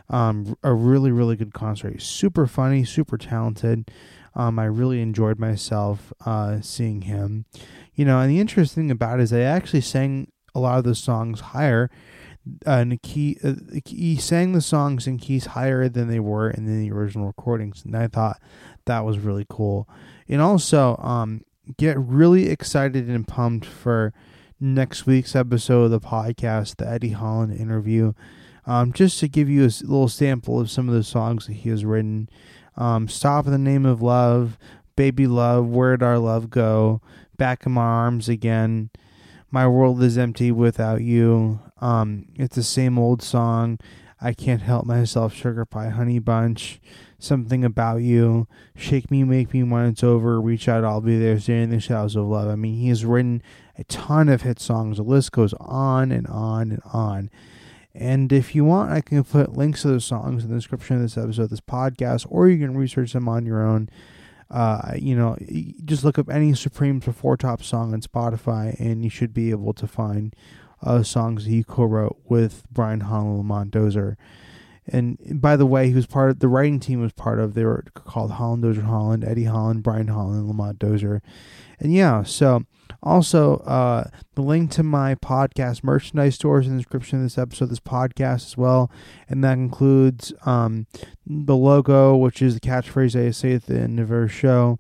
Um, 0.09 0.57
a 0.63 0.73
really, 0.73 1.13
really 1.13 1.37
good 1.37 1.55
concert. 1.55 2.03
Super 2.03 2.47
funny, 2.47 2.85
super 2.85 3.17
talented. 3.17 3.91
Um, 4.35 4.59
I 4.59 4.65
really 4.65 5.01
enjoyed 5.01 5.39
myself 5.39 6.13
uh, 6.25 6.61
seeing 6.61 7.03
him. 7.03 7.45
You 8.01 8.07
know, 8.07 8.19
and 8.19 8.31
the 8.31 8.41
interesting 8.41 8.85
thing 8.85 8.91
about 8.91 9.21
it 9.21 9.25
is 9.25 9.29
they 9.29 9.45
actually 9.45 9.83
sang 9.83 10.33
a 10.55 10.59
lot 10.59 10.79
of 10.79 10.85
the 10.85 10.95
songs 10.95 11.41
higher. 11.41 11.91
Uh, 12.67 12.77
in 12.77 12.93
a 12.93 12.97
key, 12.97 13.37
uh, 13.45 13.53
he 13.85 14.17
sang 14.17 14.53
the 14.53 14.63
songs 14.63 15.07
in 15.07 15.19
keys 15.19 15.45
higher 15.45 15.87
than 15.87 16.09
they 16.09 16.19
were 16.19 16.49
in 16.49 16.65
the 16.65 16.91
original 16.91 17.27
recordings, 17.27 17.85
and 17.85 17.95
I 17.95 18.07
thought 18.07 18.41
that 18.87 19.05
was 19.05 19.19
really 19.19 19.45
cool. 19.51 19.87
And 20.31 20.41
also, 20.41 20.97
um, 20.97 21.43
get 21.77 21.99
really 21.99 22.49
excited 22.49 23.07
and 23.07 23.29
pumped 23.29 23.67
for 23.67 24.15
next 24.59 25.05
week's 25.05 25.37
episode 25.37 25.85
of 25.85 25.91
the 25.91 26.01
podcast, 26.01 26.77
the 26.77 26.89
Eddie 26.89 27.11
Holland 27.11 27.55
interview. 27.55 28.15
Um, 28.65 28.95
just 28.95 29.21
to 29.21 29.29
give 29.29 29.51
you 29.51 29.65
a 29.65 29.77
little 29.83 30.09
sample 30.09 30.59
of 30.59 30.71
some 30.71 30.89
of 30.89 30.95
the 30.95 31.05
songs 31.05 31.49
that 31.49 31.53
he 31.53 31.69
has 31.69 31.85
written. 31.85 32.31
Um, 32.79 33.09
Stop 33.09 33.45
in 33.45 33.53
the 33.53 33.59
Name 33.59 33.85
of 33.85 34.01
Love, 34.01 34.57
Baby 34.97 35.27
Love, 35.27 35.67
Where'd 35.67 36.03
Our 36.03 36.19
Love 36.19 36.49
Go, 36.49 37.03
Back 37.41 37.65
in 37.65 37.73
My 37.73 37.81
Arms 37.81 38.29
Again, 38.29 38.91
My 39.51 39.67
World 39.67 40.03
is 40.03 40.19
Empty 40.19 40.53
Without 40.53 41.01
You. 41.01 41.61
Um, 41.81 42.27
it's 42.35 42.57
the 42.57 42.63
same 42.63 42.99
old 42.99 43.23
song. 43.23 43.79
I 44.21 44.35
Can't 44.35 44.61
Help 44.61 44.85
Myself, 44.85 45.33
Sugar 45.33 45.65
Pie 45.65 45.89
Honey 45.89 46.19
Bunch 46.19 46.83
something 47.19 47.65
about 47.65 47.99
you, 47.99 48.47
shake 48.77 49.11
me, 49.11 49.25
make 49.25 49.55
me 49.55 49.63
when 49.63 49.87
it's 49.87 50.05
over, 50.05 50.39
reach 50.39 50.69
out, 50.69 50.85
I'll 50.85 51.01
be 51.01 51.19
there, 51.19 51.39
standing 51.39 51.65
in 51.65 51.71
the 51.71 51.81
shadows 51.81 52.15
of 52.15 52.27
love. 52.27 52.49
I 52.49 52.57
mean, 52.57 52.77
he 52.77 52.89
has 52.89 53.07
written 53.07 53.43
a 53.79 53.85
ton 53.85 54.29
of 54.29 54.43
hit 54.43 54.59
songs. 54.61 54.97
The 54.97 55.03
list 55.03 55.33
goes 55.33 55.55
on 55.61 56.13
and 56.13 56.27
on 56.27 56.73
and 56.73 56.83
on. 56.93 57.31
And 57.95 58.33
if 58.33 58.55
you 58.55 58.67
want, 58.67 58.91
I 58.91 59.01
can 59.01 59.25
put 59.25 59.57
links 59.57 59.83
to 59.83 59.89
those 59.89 60.05
songs 60.05 60.45
in 60.45 60.51
the 60.51 60.57
description 60.57 60.97
of 60.97 61.03
this 61.03 61.19
episode, 61.19 61.51
this 61.51 61.61
podcast, 61.61 62.27
or 62.29 62.49
you 62.49 62.59
can 62.59 62.77
research 62.77 63.13
them 63.15 63.29
on 63.29 63.47
your 63.47 63.67
own. 63.67 63.89
Uh, 64.51 64.95
you 64.97 65.15
know, 65.15 65.37
just 65.85 66.03
look 66.03 66.19
up 66.19 66.29
any 66.29 66.55
Supremes 66.55 67.05
before 67.05 67.37
top 67.37 67.63
song 67.63 67.93
on 67.93 68.01
Spotify, 68.01 68.79
and 68.81 69.05
you 69.05 69.11
should 69.11 69.33
be 69.33 69.51
able 69.51 69.73
to 69.75 69.87
find 69.87 70.35
uh, 70.83 71.03
songs 71.03 71.45
he 71.45 71.63
co-wrote 71.63 72.19
with 72.25 72.65
Brian 72.71 73.01
Holland, 73.01 73.39
Lamont 73.39 73.71
Dozier. 73.71 74.17
And 74.87 75.41
by 75.41 75.57
the 75.57 75.67
way, 75.67 75.89
he 75.89 75.95
was 75.95 76.07
part 76.07 76.31
of 76.31 76.39
the 76.41 76.49
writing 76.49 76.81
team 76.81 77.01
was 77.01 77.13
part 77.13 77.39
of 77.39 77.55
they 77.55 77.65
were 77.65 77.85
called 77.95 78.33
Holland 78.33 78.63
Dozier 78.63 78.83
Holland, 78.83 79.25
Eddie 79.25 79.45
Holland, 79.45 79.83
Brian 79.83 80.09
Holland, 80.09 80.49
Lamont 80.49 80.79
Dozier. 80.79 81.23
And 81.79 81.95
yeah, 81.95 82.23
so 82.23 82.65
also 83.03 83.59
uh, 83.59 84.09
the 84.35 84.43
link 84.43 84.71
to 84.73 84.83
my 84.83 85.15
podcast 85.15 85.85
merchandise 85.85 86.35
stores 86.35 86.67
in 86.67 86.73
the 86.73 86.79
description 86.79 87.19
of 87.19 87.25
this 87.25 87.39
episode, 87.39 87.67
this 87.67 87.81
podcast 87.81 88.47
as 88.47 88.57
well. 88.57 88.91
And 89.29 89.45
that 89.45 89.55
includes 89.55 90.33
um, 90.45 90.87
the 91.27 91.57
logo, 91.57 92.17
which 92.17 92.43
is 92.43 92.55
the 92.55 92.61
catchphrase 92.61 93.29
I 93.29 93.31
say 93.31 93.55
at 93.55 93.67
the 93.67 93.79
end 93.79 94.01
of 94.01 94.11
our 94.11 94.29
show, 94.29 94.79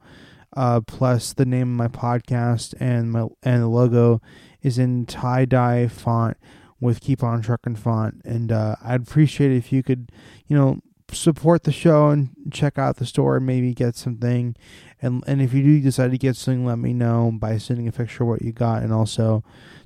uh, 0.56 0.80
plus 0.80 1.32
the 1.32 1.46
name 1.46 1.70
of 1.70 1.76
my 1.76 1.88
podcast 1.88 2.74
and 2.80 3.12
my 3.12 3.26
and 3.42 3.62
the 3.62 3.68
logo 3.68 4.20
is 4.62 4.78
in 4.78 5.06
tie 5.06 5.44
dye 5.44 5.88
font 5.88 6.36
with 6.80 7.00
Keep 7.00 7.22
On 7.22 7.42
Truckin' 7.42 7.76
font. 7.76 8.22
And 8.24 8.50
uh, 8.50 8.76
I'd 8.82 9.02
appreciate 9.02 9.52
it 9.52 9.56
if 9.56 9.72
you 9.72 9.82
could, 9.82 10.10
you 10.46 10.56
know, 10.56 10.80
support 11.12 11.64
the 11.64 11.72
show 11.72 12.08
and 12.08 12.30
check 12.50 12.78
out 12.78 12.96
the 12.96 13.06
store 13.06 13.36
and 13.36 13.46
maybe 13.46 13.74
get 13.74 13.96
something. 13.96 14.56
And 15.02 15.24
and 15.26 15.42
if 15.42 15.52
you 15.52 15.62
do 15.62 15.80
decide 15.80 16.10
to 16.12 16.18
get 16.18 16.36
something, 16.36 16.64
let 16.64 16.78
me 16.78 16.92
know 16.92 17.32
by 17.32 17.58
sending 17.58 17.88
a 17.88 17.92
picture 17.92 18.22
of 18.24 18.28
what 18.28 18.42
you 18.42 18.52
got, 18.52 18.82
and 18.82 18.92
also 18.92 19.42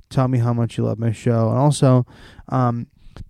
tell 0.09 0.27
me 0.27 0.39
how 0.39 0.53
much 0.53 0.77
you 0.77 0.85
love 0.85 0.99
my 0.99 1.11
show. 1.11 1.49
And 1.49 1.57
also, 1.57 2.05
um, 2.49 2.87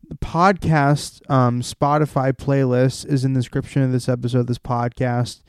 the 0.08 0.15
podcast 0.15 1.28
um, 1.30 1.62
Spotify 1.62 2.34
playlist 2.34 3.06
is 3.08 3.23
in 3.23 3.34
the 3.34 3.39
description 3.39 3.82
of 3.82 3.91
this 3.91 4.10
episode, 4.10 4.39
of 4.39 4.47
this 4.47 4.60
podcast, 4.60 5.41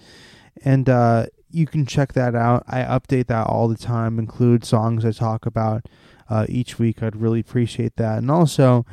and 0.64 0.88
uh, 0.88 1.26
you 1.50 1.66
can 1.66 1.86
check 1.86 2.12
that 2.12 2.34
out. 2.34 2.64
I 2.68 2.82
update 2.82 3.26
that 3.26 3.46
all 3.46 3.68
the 3.68 3.76
time, 3.76 4.18
include 4.18 4.64
songs 4.64 5.04
I 5.04 5.12
talk 5.12 5.46
about 5.46 5.86
uh, 6.28 6.46
each 6.48 6.78
week. 6.78 7.02
I'd 7.02 7.16
really 7.16 7.40
appreciate 7.40 7.96
that. 7.96 8.18
And 8.18 8.30
also, 8.30 8.84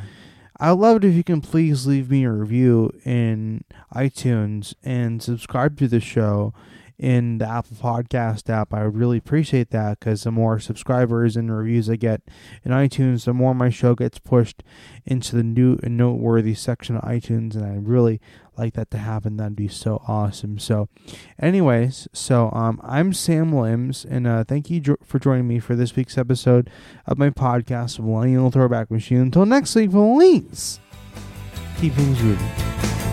I'd 0.59 0.71
love 0.71 0.97
it 0.97 1.05
if 1.05 1.15
you 1.15 1.23
can 1.23 1.41
please 1.41 1.87
leave 1.87 2.09
me 2.09 2.23
a 2.23 2.31
review 2.31 2.91
in 3.05 3.63
iTunes 3.93 4.73
and 4.83 5.21
subscribe 5.21 5.77
to 5.79 5.87
the 5.87 5.99
show 5.99 6.53
in 7.03 7.37
the 7.37 7.45
Apple 7.45 7.75
Podcast 7.75 8.49
app. 8.49 8.73
I 8.73 8.85
would 8.85 8.95
really 8.95 9.17
appreciate 9.17 9.71
that 9.71 9.99
because 9.99 10.23
the 10.23 10.31
more 10.31 10.57
subscribers 10.57 11.35
and 11.35 11.53
reviews 11.53 11.89
I 11.89 11.97
get 11.97 12.21
in 12.63 12.71
iTunes, 12.71 13.25
the 13.25 13.33
more 13.33 13.53
my 13.53 13.69
show 13.69 13.93
gets 13.93 14.19
pushed 14.19 14.63
into 15.05 15.35
the 15.35 15.43
new 15.43 15.77
and 15.83 15.97
noteworthy 15.97 16.53
section 16.53 16.95
of 16.95 17.03
iTunes, 17.03 17.55
and 17.55 17.65
I 17.65 17.75
really 17.75 18.21
like 18.57 18.75
that 18.75 18.89
to 18.91 18.99
happen. 18.99 19.35
That'd 19.35 19.53
be 19.53 19.67
so 19.67 20.01
awesome. 20.07 20.57
So, 20.59 20.87
anyways, 21.37 22.07
so 22.13 22.49
um, 22.53 22.79
I'm 22.81 23.11
Sam 23.11 23.51
Williams, 23.51 24.05
and 24.05 24.25
uh, 24.25 24.45
thank 24.45 24.69
you 24.69 24.79
jo- 24.79 24.97
for 25.03 25.19
joining 25.19 25.45
me 25.45 25.59
for 25.59 25.75
this 25.75 25.97
week's 25.97 26.17
episode 26.17 26.69
of 27.05 27.17
my 27.17 27.31
podcast, 27.31 27.99
Millennial 27.99 28.49
Throwback 28.49 28.89
Machine. 28.89 29.19
Until 29.19 29.45
next 29.45 29.75
week, 29.75 29.91
please 29.91 30.79
keep 31.81 31.91
things 31.91 32.21
rooted. 32.21 33.12